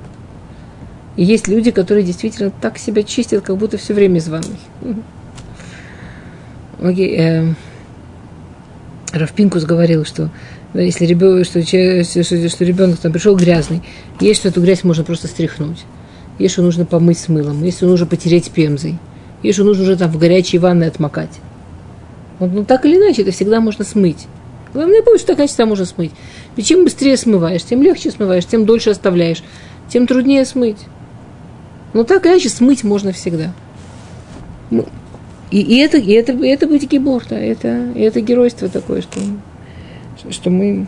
[1.15, 4.57] И есть люди, которые действительно так себя чистят, как будто все время из ванной.
[6.81, 7.17] Окей.
[7.17, 7.55] эм,
[9.11, 10.29] Равпинкус говорил, что
[10.74, 13.82] если ребенок, что, что, что ребенок там пришел грязный,
[14.20, 15.84] есть что эту грязь можно просто стряхнуть.
[16.38, 18.97] Есть что нужно помыть с мылом, есть что нужно потереть пемзой,
[19.43, 21.39] есть что нужно уже там в горячей ванной отмокать.
[22.38, 24.28] Вот, ну так или иначе, это всегда можно смыть.
[24.74, 26.11] Главное помнить, что так иначе можно смыть.
[26.55, 29.43] Ведь чем быстрее смываешь, тем легче смываешь, тем дольше оставляешь,
[29.89, 30.78] тем труднее смыть.
[31.93, 33.51] Но так или иначе смыть можно всегда.
[34.70, 34.86] Ну,
[35.51, 39.01] И, и это, и это, и это быть гибор, да, это, и это геройство такое,
[39.01, 39.20] что,
[40.30, 40.88] что мы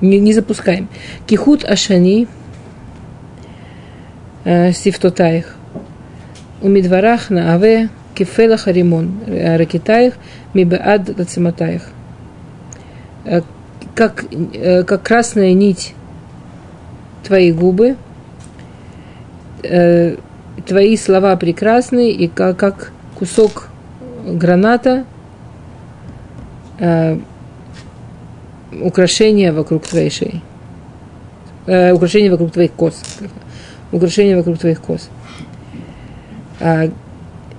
[0.00, 0.88] не, не запускаем.
[1.26, 2.28] Кихут Ашани
[4.44, 5.54] э, Сифтотаих.
[6.62, 10.14] Умидварах на Аве Кефела Харимон Ракитаих
[10.54, 11.82] Мибеад Лациматаих.
[13.24, 13.42] Э,
[13.94, 15.94] Как, э, как красная нить
[17.24, 17.96] твои губы,
[19.62, 20.16] э,
[20.66, 23.68] твои слова прекрасны, и как, как кусок
[24.26, 25.04] граната,
[26.78, 27.18] э,
[28.82, 30.42] украшение вокруг твоей шеи.
[31.66, 33.02] Э, украшение вокруг твоих кос.
[33.92, 35.08] Украшение вокруг твоих кос.
[36.60, 36.90] А,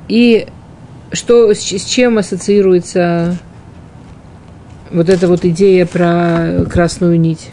[0.07, 0.47] и
[1.11, 3.38] что, с, с чем ассоциируется
[4.91, 7.49] вот эта вот идея про красную нить.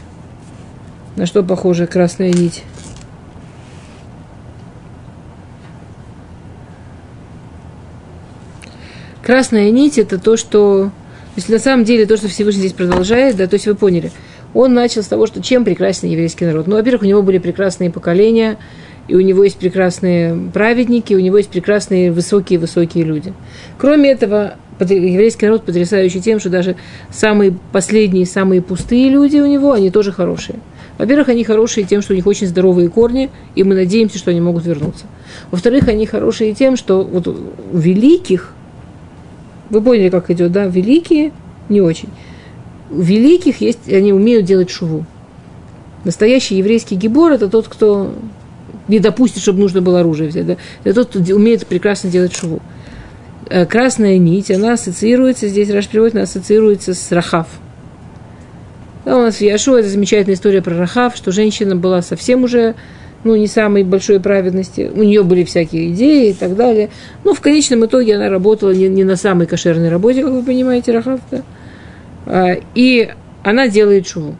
[1.16, 2.64] На что похожа красная нить?
[9.22, 10.90] Красная нить это то, что...
[11.34, 14.12] То есть на самом деле то, что Всевышний здесь продолжает, да, то есть вы поняли,
[14.54, 16.68] он начал с того, что чем прекрасен еврейский народ.
[16.68, 18.56] Ну, во-первых, у него были прекрасные поколения,
[19.08, 23.34] и у него есть прекрасные праведники, у него есть прекрасные высокие-высокие люди.
[23.78, 26.76] Кроме этого, еврейский народ потрясающий тем, что даже
[27.10, 30.60] самые последние, самые пустые люди у него, они тоже хорошие.
[30.98, 34.40] Во-первых, они хорошие тем, что у них очень здоровые корни, и мы надеемся, что они
[34.40, 35.06] могут вернуться.
[35.50, 37.36] Во-вторых, они хорошие тем, что вот у
[37.72, 38.54] великих,
[39.74, 41.32] вы поняли, как идет, да, великие
[41.68, 42.08] не очень.
[42.90, 45.04] У великих есть, они умеют делать шуву.
[46.04, 48.14] Настоящий еврейский гибор– это тот, кто
[48.88, 50.46] не допустит, чтобы нужно было оружие взять.
[50.46, 50.56] Да?
[50.84, 52.60] Это тот, кто умеет прекрасно делать шуву.
[53.48, 57.48] Э, красная нить, она ассоциируется, здесь Раш переводит, она ассоциируется с Рахав.
[59.04, 62.74] Да, у нас в Яшу это замечательная история про Рахав, что женщина была совсем уже
[63.24, 64.90] ну, не самой большой праведности.
[64.94, 66.90] У нее были всякие идеи и так далее.
[67.24, 70.92] Но в конечном итоге она работала не, не на самой кошерной работе, как вы понимаете,
[70.92, 71.20] Рахав.
[71.30, 71.42] Да?
[72.26, 73.10] А, и
[73.42, 74.36] она делает шуву.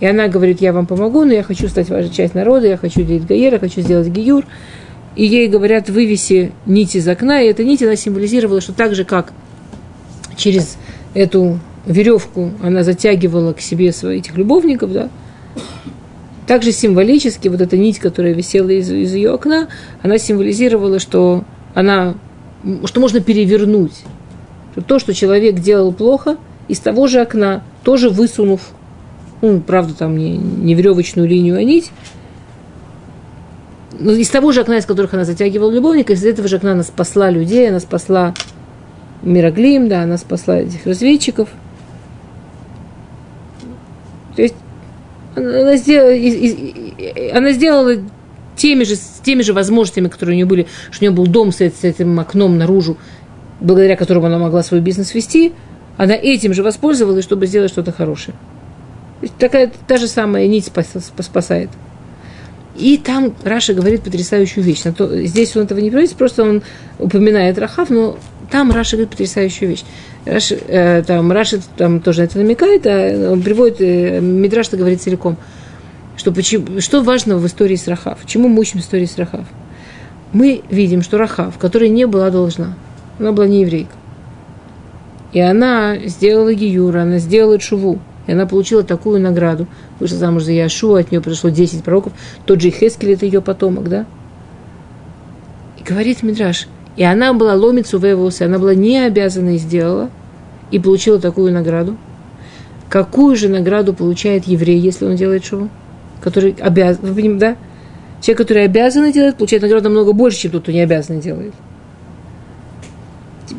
[0.00, 3.02] И она говорит, я вам помогу, но я хочу стать вашей часть народа, я хочу
[3.02, 4.44] делать гаер, хочу сделать гиюр
[5.16, 9.04] и ей говорят, вывеси нить из окна, и эта нить, она символизировала, что так же,
[9.04, 9.32] как
[10.36, 10.76] через
[11.14, 15.08] эту веревку она затягивала к себе своих этих любовников, да,
[16.46, 19.68] также символически вот эта нить, которая висела из, из ее окна,
[20.02, 22.14] она символизировала, что она,
[22.84, 24.02] что можно перевернуть.
[24.72, 26.36] Что то, что человек делал плохо,
[26.68, 28.60] из того же окна, тоже высунув,
[29.40, 31.90] ну, правда, там не, не веревочную линию, а нить,
[33.98, 36.82] ну, из того же окна, из которых она затягивала любовника, из этого же окна она
[36.82, 38.34] спасла людей, она спасла
[39.22, 41.48] Мироглим, да, она спасла этих разведчиков.
[44.36, 44.56] То есть
[45.36, 46.12] она сделала,
[47.36, 47.96] она сделала
[48.56, 51.52] теми же, с теми же возможностями, которые у нее были, что у нее был дом
[51.52, 52.96] с, этим окном наружу,
[53.60, 55.52] благодаря которому она могла свой бизнес вести,
[55.96, 58.36] она этим же воспользовалась, чтобы сделать что-то хорошее.
[59.38, 61.70] Такая та же самая нить спасает.
[62.76, 64.82] И там Раша говорит потрясающую вещь.
[64.96, 66.62] То, здесь он этого не говорит, просто он
[66.98, 68.18] упоминает Рахав, но
[68.50, 69.84] там Раша говорит потрясающую вещь.
[70.24, 75.36] Раша, э, там, Раша там тоже это намекает, а он приводит, э, Мидраш говорит целиком,
[76.16, 79.46] что, почему, что важного в истории с Рахав, чему мы учим истории с Рахав.
[80.32, 82.74] Мы видим, что Рахав, которая не была должна,
[83.18, 83.92] она была не еврейка,
[85.32, 89.66] и она сделала Гиюра, она сделала Шуву, и она получила такую награду.
[90.00, 92.12] Вышла замуж за Яшу, от нее пришло 10 пророков.
[92.46, 94.06] Тот же Хескель это ее потомок, да?
[95.78, 100.10] И говорит Мидраш, и она была ломицу вевоса, она была не обязана и сделала,
[100.70, 101.96] и получила такую награду.
[102.88, 105.68] Какую же награду получает еврей, если он делает шоу?
[106.20, 107.56] Который обязан, да?
[108.22, 111.52] Человек, который обязан делать, получает награду намного больше, чем тот, кто не обязан делает.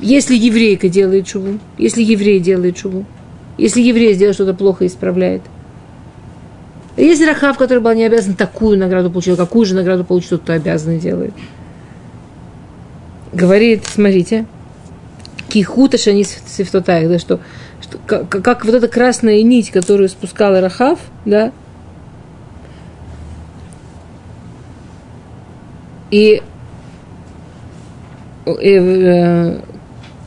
[0.02, 3.06] Если еврейка делает шубу, если еврей делает шубу,
[3.58, 5.42] если еврей сделает что-то плохо исправляет.
[6.98, 10.54] Если Рахав, который был не обязан, такую награду получил, какую же награду получит тот, кто
[10.54, 11.34] обязан делает.
[13.34, 14.46] Говорит, смотрите,
[15.50, 17.40] кихута шанис сифтотаях, да, что,
[17.82, 21.52] что как, как вот эта красная нить, которую спускала Рахав, да,
[26.12, 26.42] и
[28.46, 29.60] э, э,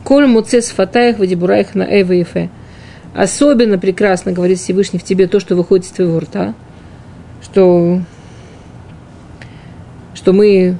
[0.09, 2.49] Коль муцес фатаях вадибураях на эва и фе.
[3.13, 6.53] Особенно прекрасно говорит Всевышний в тебе то, что выходит из твоего рта,
[7.41, 8.01] что,
[10.13, 10.77] что мы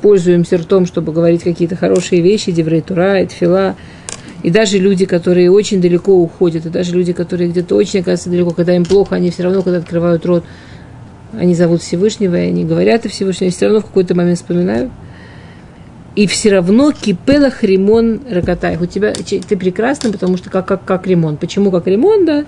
[0.00, 3.76] пользуемся ртом, чтобы говорить какие-то хорошие вещи, Деврей Тура, Эдфила,
[4.42, 8.50] и даже люди, которые очень далеко уходят, и даже люди, которые где-то очень оказываются далеко,
[8.52, 10.44] когда им плохо, они все равно, когда открывают рот,
[11.32, 14.90] они зовут Всевышнего, и они говорят о Всевышнем, и все равно в какой-то момент вспоминают–
[16.18, 18.76] и все равно кипелах ремон ракотай.
[18.76, 21.36] У тебя ты прекрасна, потому что как, как, как ремон.
[21.36, 22.44] Почему как ремон, да?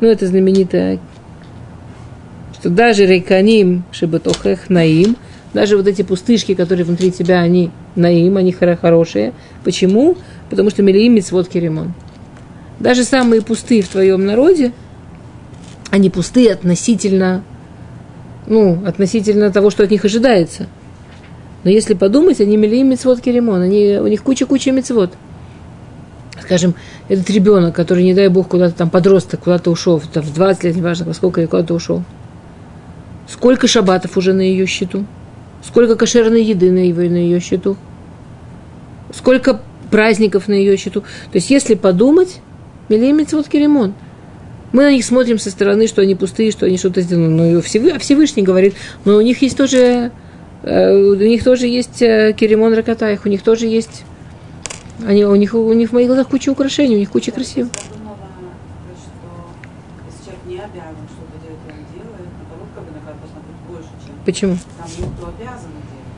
[0.00, 0.98] Ну, это знаменитое,
[2.58, 5.14] что даже рейканим шебетохех наим,
[5.54, 9.34] даже вот эти пустышки, которые внутри тебя, они наим, они хорошие.
[9.62, 10.16] Почему?
[10.50, 11.94] Потому что милиим митцвот ремон.
[12.80, 14.72] Даже самые пустые в твоем народе,
[15.92, 17.44] они пустые относительно,
[18.48, 20.66] ну, относительно того, что от них ожидается–
[21.64, 25.12] но если подумать, они милим мецвод керемон, они, у них куча-куча мецвод.
[26.40, 26.74] Скажем,
[27.08, 30.76] этот ребенок, который, не дай бог, куда-то там подросток, куда-то ушел, там, в 20 лет,
[30.76, 32.02] неважно, во сколько, куда-то ушел.
[33.28, 35.04] Сколько шабатов уже на ее счету?
[35.64, 37.76] Сколько кошерной еды на, его, на ее счету?
[39.14, 39.60] Сколько
[39.90, 41.02] праздников на ее счету?
[41.02, 42.40] То есть, если подумать,
[42.88, 43.94] Милей Мицвод Керемон.
[44.72, 47.54] Мы на них смотрим со стороны, что они пустые, что они что-то сделаны.
[47.54, 50.12] Но Всевышний, говорит, но у них есть тоже,
[50.62, 54.04] у них тоже есть э, Керемон Ракатаих, у них тоже есть,
[55.04, 57.72] они, у, них, у них в моих глазах куча украшений, у них куча красивых.
[64.04, 64.56] Чем Почему?
[64.78, 64.86] там
[65.16, 66.12] кто обязан делать.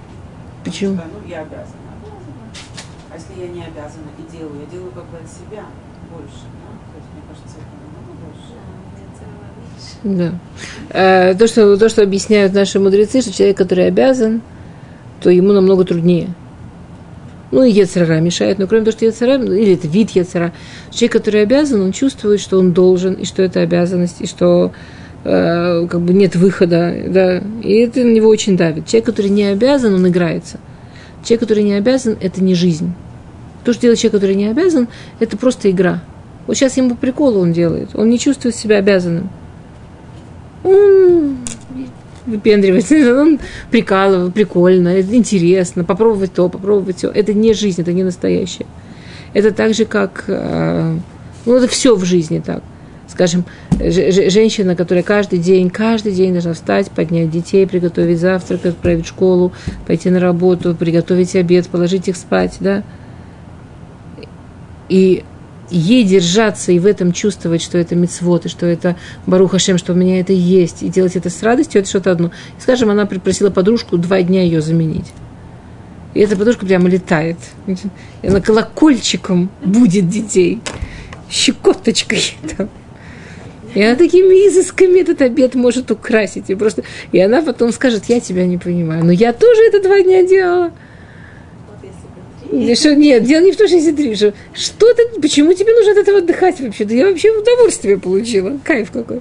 [0.63, 0.97] Почему?
[0.97, 2.45] Что, ну, я обязана, обязана.
[3.11, 5.65] А если я не обязана и делаю, я делаю как бы от себя
[6.13, 6.69] больше, да?
[6.93, 8.53] То есть, мне кажется, это намного больше.
[10.05, 10.35] Да.
[10.91, 14.43] Э, То что, то, что объясняют наши мудрецы, что человек, который обязан,
[15.21, 16.29] то ему намного труднее.
[17.51, 20.53] Ну, и Ецера мешает, но кроме того, что Ецера, или это вид Ецера,
[20.91, 24.73] человек, который обязан, он чувствует, что он должен, и что это обязанность, и что
[25.25, 28.87] э, как бы нет выхода, да, и это на него очень давит.
[28.87, 30.59] Человек, который не обязан, он играется.
[31.23, 32.93] Человек, который не обязан, это не жизнь.
[33.65, 34.89] То, что делает человек, который не обязан,
[35.21, 36.03] это просто игра.
[36.47, 39.31] Вот сейчас ему по приколу он делает, он не чувствует себя обязанным.
[42.27, 43.39] Выпендривается, он
[43.71, 47.11] прикалывает, прикольно, интересно, попробовать то, попробовать все.
[47.11, 48.67] Это не жизнь, это не настоящее.
[49.35, 50.25] Это так же, как...
[50.29, 50.97] э,
[51.45, 52.63] Ну, это все в жизни так.
[53.07, 53.45] Скажем,
[53.79, 59.53] женщина, которая каждый день, каждый день должна встать, поднять детей, приготовить завтрак, отправить в школу,
[59.87, 62.83] пойти на работу, приготовить обед, положить их спать, да.
[64.89, 65.23] И
[65.77, 68.97] ей держаться и в этом чувствовать, что это мецвод, и что это
[69.27, 72.29] Барух Хашем, что у меня это есть, и делать это с радостью, это что-то одно.
[72.59, 75.07] И, скажем, она просила подружку два дня ее заменить.
[76.15, 77.39] И эта подружка прямо летает.
[78.23, 80.61] И она колокольчиком будет детей,
[81.29, 82.37] щекоточкой.
[82.57, 82.69] Там.
[83.75, 86.49] И она такими изысками этот обед может украсить.
[86.49, 86.85] И, просто...
[87.11, 89.05] и она потом скажет, я тебя не понимаю.
[89.05, 90.71] Но я тоже это два дня делала.
[91.67, 92.44] Вот если бы три.
[92.44, 92.44] И
[92.75, 94.15] Что, нет, дело не в том, что если три.
[94.15, 96.85] Что, что ты, почему тебе нужно от этого отдыхать вообще?
[96.85, 98.59] Да я вообще удовольствие получила.
[98.65, 99.21] Кайф какой.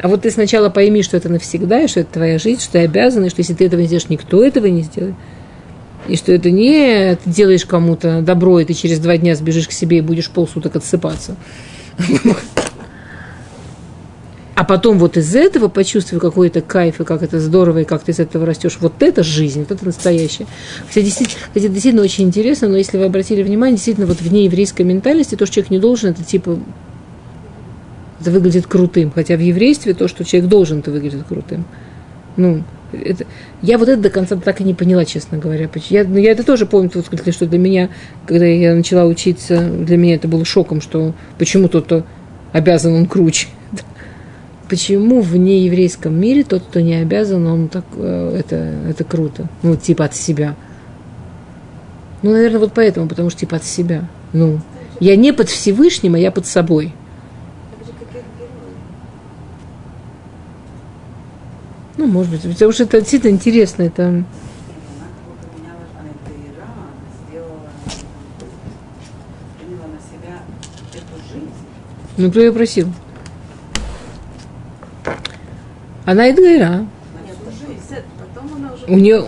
[0.00, 2.78] А вот ты сначала пойми, что это навсегда, и что это твоя жизнь, что ты
[2.80, 5.14] обязан, и что если ты этого не сделаешь, никто этого не сделает.
[6.06, 9.72] И что это не ты делаешь кому-то добро, и ты через два дня сбежишь к
[9.72, 11.36] себе и будешь полсуток отсыпаться.
[14.56, 18.12] А потом вот из этого почувствуй какой-то кайф, и как это здорово, и как ты
[18.12, 18.78] из этого растешь.
[18.80, 20.48] Вот это жизнь, вот это настоящее.
[20.88, 24.84] Кстати, действительно, кстати, действительно очень интересно, но если вы обратили внимание, действительно, вот в нееврейской
[24.84, 26.58] ментальности то, что человек не должен, это типа
[28.20, 29.12] это выглядит крутым.
[29.14, 31.64] Хотя в еврействе то, что человек должен, это выглядит крутым.
[32.36, 33.24] Ну, это,
[33.62, 35.68] я вот это до конца так и не поняла, честно говоря.
[35.90, 37.90] Я, ну, я это тоже помню, вот, что для меня,
[38.26, 42.04] когда я начала учиться, для меня это было шоком, что почему тот-то
[42.52, 43.48] обязан, он круче.
[44.68, 48.56] Почему в нееврейском мире тот, кто не обязан, он так, э, это,
[48.88, 49.48] это круто.
[49.62, 50.56] Ну, типа от себя.
[52.22, 54.08] Ну, наверное, вот поэтому, потому что типа от себя.
[54.32, 54.60] Ну,
[54.98, 56.92] я не под Всевышним, а я под собой.
[61.96, 63.82] Ну, может быть, потому что это действительно интересно.
[63.84, 64.24] Это...
[72.18, 72.88] Ну, кто ее просил?
[72.88, 73.06] Она Эдгайра.
[75.06, 75.14] на Нет, всю жизнь.
[75.14, 76.28] Сет, потом она
[78.74, 78.86] уже...
[78.86, 79.26] У обязана.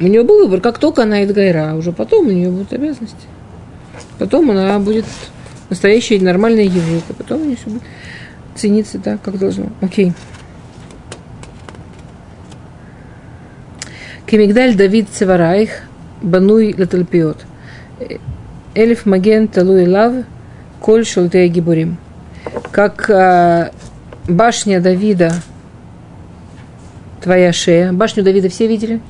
[0.00, 0.60] У нее был выбор.
[0.60, 3.26] Как только она Эдгайра, уже потом у нее будут обязанности.
[4.18, 5.06] Потом она будет
[5.70, 7.14] настоящая нормальная еврейка.
[7.14, 7.82] Потом у нее все будет
[8.54, 9.70] цениться так, как должно.
[9.80, 10.12] Окей.
[14.26, 15.70] Кемигдаль Давид Цеварайх,
[16.20, 17.46] Бануй Латальпиот.
[18.74, 20.12] Эльф Маген Талуй Лав,
[20.80, 21.96] Коль Шолтея Гибурим.
[22.70, 23.72] Как а,
[24.28, 25.32] башня Давида,
[27.22, 27.92] твоя шея.
[27.92, 29.00] Башню Давида все видели?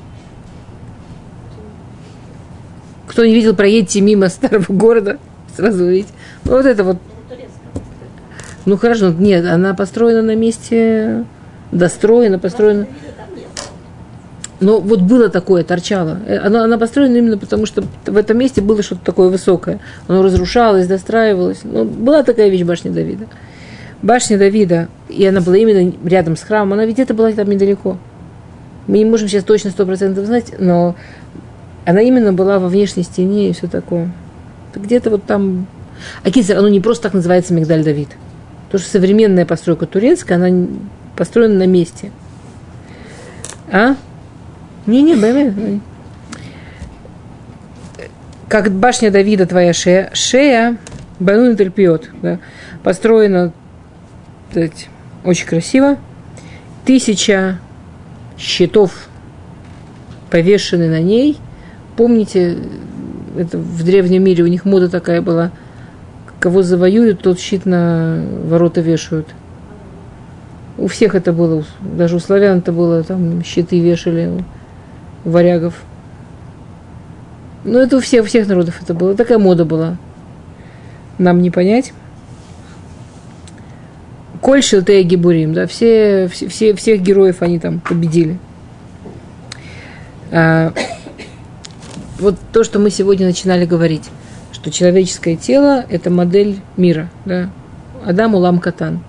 [3.07, 5.17] Кто не видел, проедьте мимо старого города,
[5.55, 6.13] сразу увидите.
[6.45, 6.97] Ну, Вот это вот.
[8.65, 11.25] Ну хорошо, нет, она построена на месте,
[11.71, 12.87] достроена, построена.
[14.59, 16.19] Но вот было такое, торчало.
[16.27, 19.79] Э, Она, она построена именно потому, что в этом месте было что-то такое высокое.
[20.07, 21.61] Оно разрушалось, достраивалось.
[21.63, 23.25] Ну, была такая вещь башня Давида.
[24.01, 27.97] Башня Давида, и она была именно рядом с храмом, она ведь где-то была там недалеко.
[28.87, 30.95] Мы не можем сейчас точно сто процентов знать, но
[31.85, 34.11] она именно была во внешней стене и все такое.
[34.73, 35.67] Где-то вот там...
[36.23, 38.09] А оно не просто так называется Мигдаль Давид.
[38.67, 40.67] Потому что современная постройка турецкая, она
[41.17, 42.11] построена на месте.
[43.71, 43.95] А?
[44.85, 45.79] Не-не, бэмэ.
[48.47, 50.09] Как башня Давида твоя шея.
[50.13, 50.77] Шея
[51.19, 52.09] Банун Тельпиот.
[52.21, 52.39] Да,
[52.83, 53.51] построена
[54.49, 54.89] сказать,
[55.23, 55.97] очень красиво.
[56.85, 57.59] Тысяча
[58.37, 59.07] щитов
[60.29, 61.37] повешены на ней.
[61.95, 62.57] Помните,
[63.37, 65.51] это в древнем мире у них мода такая была,
[66.39, 69.27] кого завоюют, тот щит на ворота вешают.
[70.77, 74.43] У всех это было, даже у славян это было, там щиты вешали,
[75.25, 75.73] у варягов.
[77.65, 79.15] Ну, это у всех, у всех народов это было.
[79.15, 79.97] Такая мода была.
[81.17, 81.91] Нам не понять.
[84.41, 88.37] Коль Шилтея Гибурим, да, все, все, все, всех героев они там победили.
[90.31, 90.73] А,
[92.19, 94.09] вот то, что мы сегодня начинали говорить,
[94.53, 97.49] что человеческое тело– это модель мира, да.
[98.05, 99.01] Адам Улам Катан.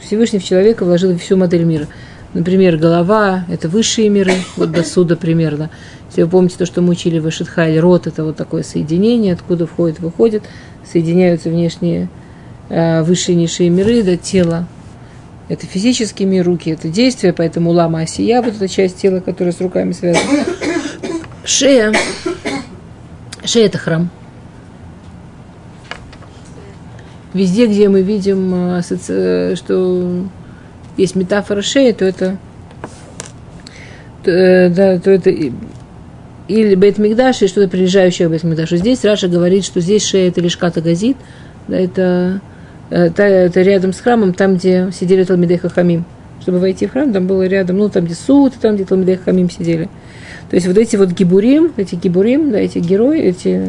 [0.00, 1.86] Всевышний в человека вложил всю модель мира.
[2.32, 5.70] Например, голова– это высшие миры, вот до суда примерно.
[6.08, 9.66] Если вы помните то, что мы учили в Ишитхайле, рот– это вот такое соединение, откуда
[9.66, 10.42] входит, выходит,
[10.84, 12.08] соединяются внешние
[12.74, 13.36] э, высшие
[13.70, 14.66] миры, да, тело.
[15.48, 19.60] Это физический мир, руки– это действие, поэтому лама осия, вот эта часть тела, которая с
[19.60, 20.44] руками связана.
[21.44, 21.92] Шея.
[23.44, 24.10] Шея– это храм.
[27.34, 30.24] Везде, где мы видим, э, асоци- что
[30.96, 32.38] есть метафора шеи, то это,
[34.22, 35.52] то, э, да, то это и-
[36.48, 38.76] или Бейт Мигдаш, или что-то прилежающее к Бейт Мигдашу.
[38.76, 41.16] Здесь Раша говорит, что здесь шея это лишь ката газит,
[41.68, 42.40] да, это,
[42.94, 46.04] это, это рядом с храмом, там, где сидели Талмидей Хахамим.
[46.40, 49.50] Чтобы войти в храм, там было рядом, ну, там, где суд, там, где Талмидей Хахамим
[49.50, 49.88] сидели.
[50.48, 53.60] То есть вот эти вот гибурим, эти гибурим, да, эти герои, эти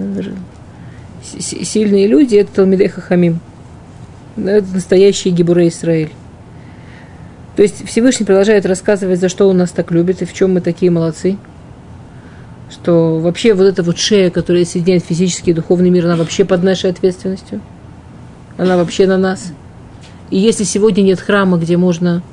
[1.24, 3.40] сильные люди, это Талмидей Хахамим.
[4.36, 6.12] Да, Это настоящие гибуры Израиль.
[7.56, 10.62] То есть Всевышний продолжает рассказывать, за что он нас так любит и в чем мы
[10.62, 11.38] такие молодцы.
[12.70, 16.62] Что вообще вот эта вот шея, которая соединяет физический и духовный мир, она вообще под
[16.62, 17.62] нашей ответственностью.
[18.58, 19.52] Она вообще на нас.
[20.30, 22.24] И если сегодня нет храма, где можно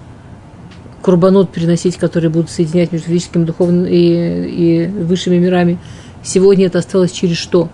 [1.03, 5.79] курбанот переносить, которые будут соединять между физическим, духовным и, и высшими мирами,
[6.23, 7.69] сегодня это осталось через что?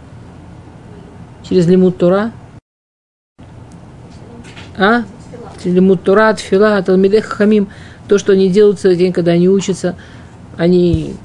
[1.49, 2.33] Через лимут Тора?
[4.77, 5.05] А?
[5.65, 7.69] Лимут Тора, Тфила, Талмидех Хамим.
[8.09, 9.95] То, что они делают целый день, когда они учатся,
[10.57, 11.17] они,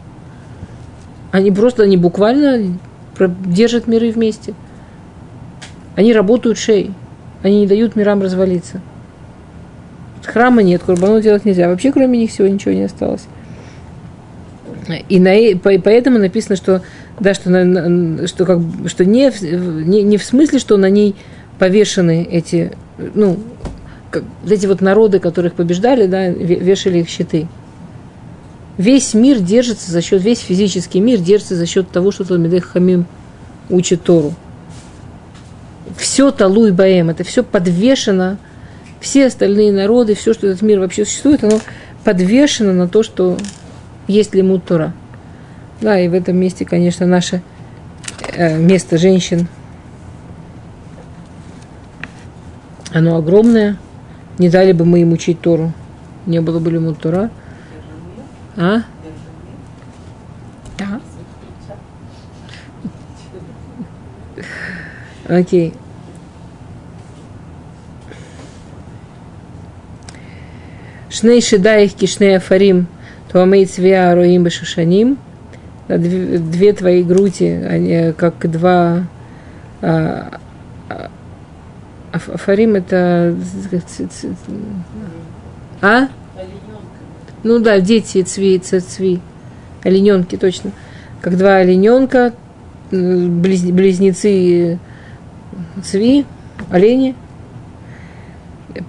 [1.31, 2.77] они просто, они буквально
[3.45, 4.53] держат миры вместе.
[5.95, 6.93] Они работают шеей.
[7.43, 8.81] Они не дают мирам развалиться.
[10.23, 11.67] Храма нет, курбану делать нельзя.
[11.67, 13.23] Вообще, кроме них всего ничего не осталось.
[15.09, 16.81] И на, э- по- поэтому написано, что,
[17.19, 19.31] да, что, на- что, как, что не,
[19.85, 21.15] не, не в смысле, что на ней
[21.59, 22.71] повешены эти,
[23.13, 23.37] ну,
[24.09, 27.47] как, эти вот народы, которых побеждали, да, ве- вешали их щиты.
[28.77, 33.05] Весь мир держится за счет, весь физический мир держится за счет того, что Талмидех Хамим
[33.69, 34.33] учит Тору.
[35.97, 38.37] Все Талуй Баэм, это все подвешено,
[38.99, 41.59] все остальные народы, все, что этот мир вообще существует, оно
[42.03, 43.37] подвешено на то, что
[44.07, 44.93] есть лимут Тора.
[45.81, 47.41] Да, и в этом месте, конечно, наше
[48.33, 49.47] э, место женщин,
[52.93, 53.77] оно огромное.
[54.39, 55.73] Не дали бы мы им учить Тору,
[56.25, 57.29] не было бы лимут Тора.
[58.55, 58.81] А?
[65.27, 65.73] Окей.
[71.13, 72.87] Шней шедаих кишней афарим,
[73.31, 75.19] туамей цвя роим бешушаним.
[75.87, 79.05] Две, две твои груди, они как два
[79.81, 80.39] а,
[80.89, 81.09] а,
[82.13, 83.35] аф- афарим это
[85.81, 86.07] а?
[87.43, 89.19] Ну да, дети цви, цви,
[89.83, 90.71] олененки точно,
[91.21, 92.33] как два олененка,
[92.89, 94.79] близ- близнецы
[95.83, 96.25] цви,
[96.71, 97.13] олени,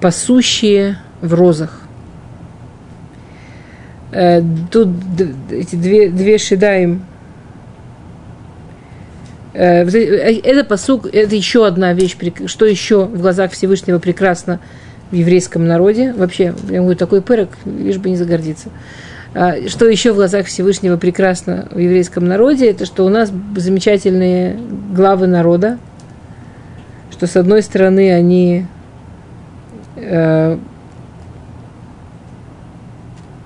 [0.01, 1.84] пасущие в розах.
[4.15, 4.89] Э, Тут
[5.51, 7.03] эти две, две шедаем.
[9.53, 12.17] Э, э- Это посук, это еще одна вещь,
[12.47, 14.61] что еще в глазах Всевышнего прекрасно
[15.11, 16.13] в еврейском народе.
[16.13, 18.69] Вообще, я говорю, такой пырок, лишь бы не загордиться.
[19.35, 24.57] А, Что еще в глазах Всевышнего прекрасно в еврейском народе, это что у нас замечательные
[24.95, 25.79] главы народа,
[27.11, 28.67] что с одной стороны они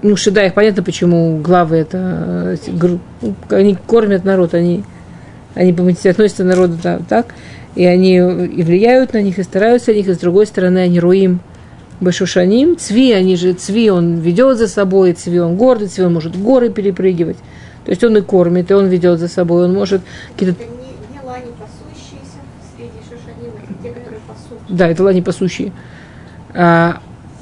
[0.03, 2.99] ну, Шеда, их понятно, почему главы это, э,
[3.51, 4.85] они кормят народ, они,
[5.55, 7.35] они относятся к народу да, так,
[7.75, 11.01] и они и влияют на них, и стараются на них, и с другой стороны они
[11.01, 11.41] руим
[12.01, 16.41] Башушаним, Цви, они же, Цви, он ведет за собой, Цви, он гордый, Цви, он может
[16.41, 17.39] горы перепрыгивать,
[17.85, 20.03] то есть он и кормит, и он ведет за собой, он может
[20.33, 22.39] какие-то Это не, не лани пасущиеся
[22.77, 24.59] среди шашаним, это те, которые пасут.
[24.69, 25.73] Да, это лани пасущие.
[26.55, 27.01] А,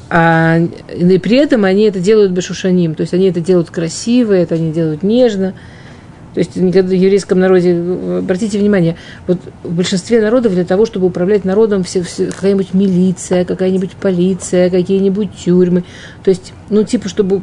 [0.09, 4.55] а, и при этом они это делают бешушаним, то есть они это делают красиво, это
[4.55, 5.55] они делают нежно.
[6.35, 7.73] То есть никогда в еврейском народе,
[8.19, 8.97] обратите внимание,
[9.27, 14.69] вот в большинстве народов для того, чтобы управлять народом, все, все, какая-нибудь милиция, какая-нибудь полиция,
[14.69, 15.85] какие-нибудь тюрьмы.
[16.23, 17.41] То есть, ну, типа, чтобы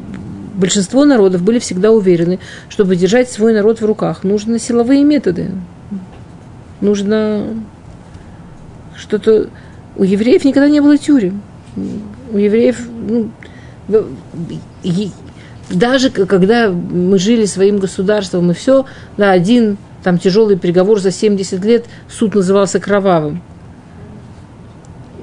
[0.54, 2.38] большинство народов были всегда уверены,
[2.70, 5.50] чтобы держать свой народ в руках, нужны силовые методы.
[6.80, 7.48] Нужно
[8.96, 9.50] что-то...
[9.96, 11.42] У евреев никогда не было тюрем.
[12.34, 12.78] У евреев...
[13.08, 13.30] Ну,
[15.70, 18.86] даже когда мы жили своим государством и все,
[19.18, 23.42] да, один там тяжелый приговор за 70 лет, суд назывался кровавым.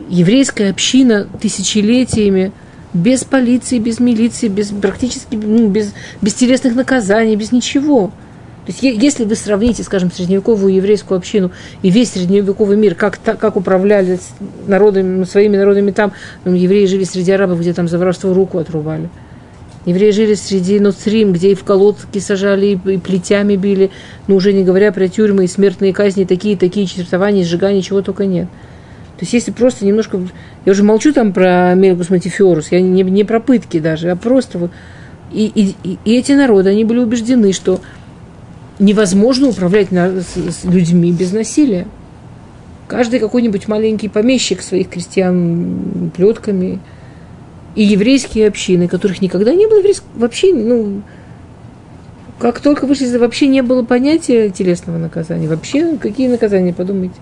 [0.08, 2.52] Еврейская община тысячелетиями
[2.92, 8.10] без полиции, без милиции, без практически ну, без, без телесных наказаний, без ничего.
[8.70, 11.50] Есть, если вы сравните, скажем, средневековую еврейскую общину
[11.82, 14.20] и весь средневековый мир, как, как управляли
[14.66, 16.12] народами, своими народами там,
[16.44, 19.08] ну, евреи жили среди арабов, где там за воровство руку отрубали.
[19.86, 23.90] Евреи жили среди Ноцрим, где и в колодки сажали, и плетями били,
[24.28, 28.46] но уже не говоря про тюрьмы и смертные казни, такие-такие чертования, сжигания, чего только нет.
[29.16, 30.20] То есть если просто немножко...
[30.64, 34.58] Я уже молчу там про Мелкус Матифиорус, я не, не про пытки даже, а просто
[34.58, 34.70] вот...
[35.32, 37.80] И, и, и эти народы, они были убеждены, что
[38.80, 41.86] невозможно управлять на, с, с людьми без насилия.
[42.88, 46.80] Каждый какой-нибудь маленький помещик своих крестьян плетками.
[47.76, 49.80] И еврейские общины, которых никогда не было
[50.16, 51.02] вообще, ну,
[52.40, 55.46] как только вышли, вообще не было понятия телесного наказания.
[55.46, 57.14] Вообще, какие наказания, подумайте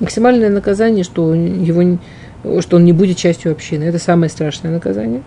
[0.00, 1.98] максимальное наказание, что, его,
[2.60, 3.84] что он не будет частью общины.
[3.84, 5.22] Это самое страшное наказание.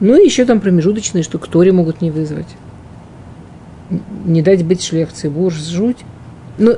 [0.00, 2.48] Ну и еще там промежуточные, что к могут не вызвать.
[4.24, 5.98] Не дать быть шлехцей, бур, жуть.
[6.58, 6.74] Но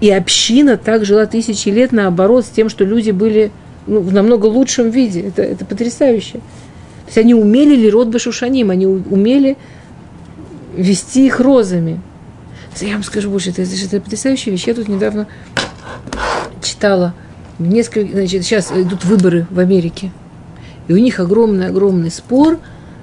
[0.00, 3.50] и община так жила тысячи лет, наоборот, с тем, что люди были
[3.86, 5.22] ну, в намного лучшем виде.
[5.22, 6.34] Это, это потрясающе.
[6.34, 9.56] То есть они умели ли род Башушаним, они умели
[10.76, 12.00] вести их розами.
[12.80, 14.66] Я вам скажу больше, это, это, это потрясающая вещь.
[14.66, 15.26] Я тут недавно
[16.62, 17.14] читала
[17.58, 20.12] несколько, значит, сейчас идут выборы в Америке,
[20.86, 22.58] и у них огромный-огромный спор,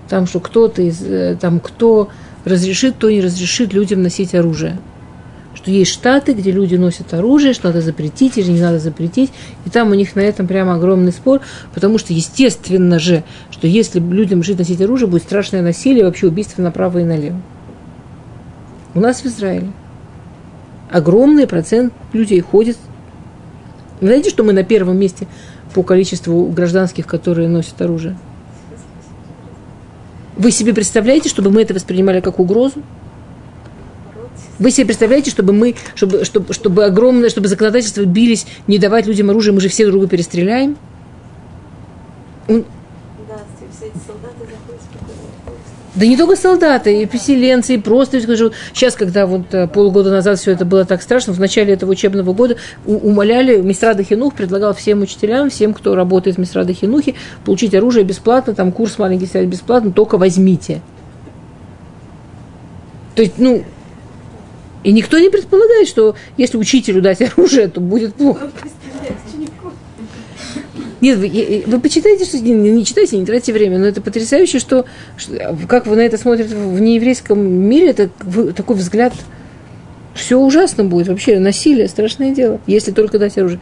[0.07, 2.09] там, что кто-то из, э, там, кто
[2.45, 4.77] разрешит, кто не разрешит людям носить оружие.
[5.55, 9.31] Что есть штаты, где люди носят оружие, что надо запретить или не надо запретить.
[9.65, 11.41] И там у них на этом прямо огромный спор,
[11.73, 16.61] потому что естественно же, что если людям жить носить оружие, будет страшное насилие, вообще убийство
[16.61, 17.41] направо и налево.
[18.93, 19.72] У нас в Израиле
[20.91, 22.77] огромный процент людей ходит.
[24.01, 25.27] Вы знаете, что мы на первом месте
[25.73, 28.17] по количеству гражданских, которые носят оружие?
[30.38, 32.84] Вы себе представляете, чтобы мы это воспринимали как угрозу?
[34.60, 39.30] Вы себе представляете, чтобы мы, чтобы, чтобы, чтобы огромное, чтобы законодательство бились, не давать людям
[39.30, 40.78] оружие, мы же все друг друга перестреляем?
[45.95, 50.38] Да не только солдаты, и поселенцы, и просто скажу, сейчас, когда вот э, полгода назад
[50.39, 55.01] все это было так страшно, в начале этого учебного года умоляли, Мистрада Хинух предлагал всем
[55.01, 57.15] учителям, всем, кто работает в Мистрада Хинухе,
[57.45, 60.81] получить оружие бесплатно, там курс маленький снять бесплатно, только возьмите.
[63.15, 63.63] То есть, ну,
[64.84, 68.51] и никто не предполагает, что если учителю дать оружие, то будет плохо.
[71.06, 74.86] Нет, вы, вы почитайте, что не, не читайте, не тратите время, но это потрясающе, что,
[75.18, 78.10] что как вы на это смотрите в нееврейском мире, это
[78.53, 79.14] такой взгляд,
[80.15, 83.60] все ужасно будет, вообще насилие, страшное дело, если только дать оружие.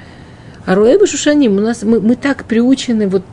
[0.66, 3.24] А Руэба Шушаним, у нас, мы, мы так приучены, вот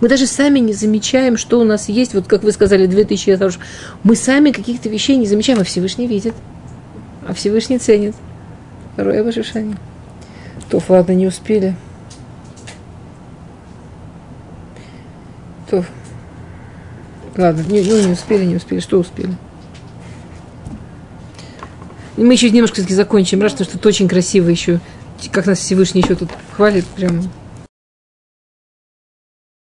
[0.00, 3.40] мы даже сами не замечаем, что у нас есть, вот как вы сказали, 2000 лет
[3.40, 3.62] оружия.
[4.02, 6.34] Мы сами каких-то вещей не замечаем, а Всевышний видит,
[7.24, 8.16] а Всевышний ценит.
[8.96, 9.78] Руэба Шушаним.
[10.68, 11.76] То, ладно, не успели.
[15.70, 15.84] То.
[17.36, 18.80] Ладно, не, ну, не успели, не успели.
[18.80, 19.34] Что успели?
[22.16, 24.80] мы еще немножко закончим, раз, потому что это очень красиво еще.
[25.32, 27.22] Как нас Всевышний еще тут хвалит, прям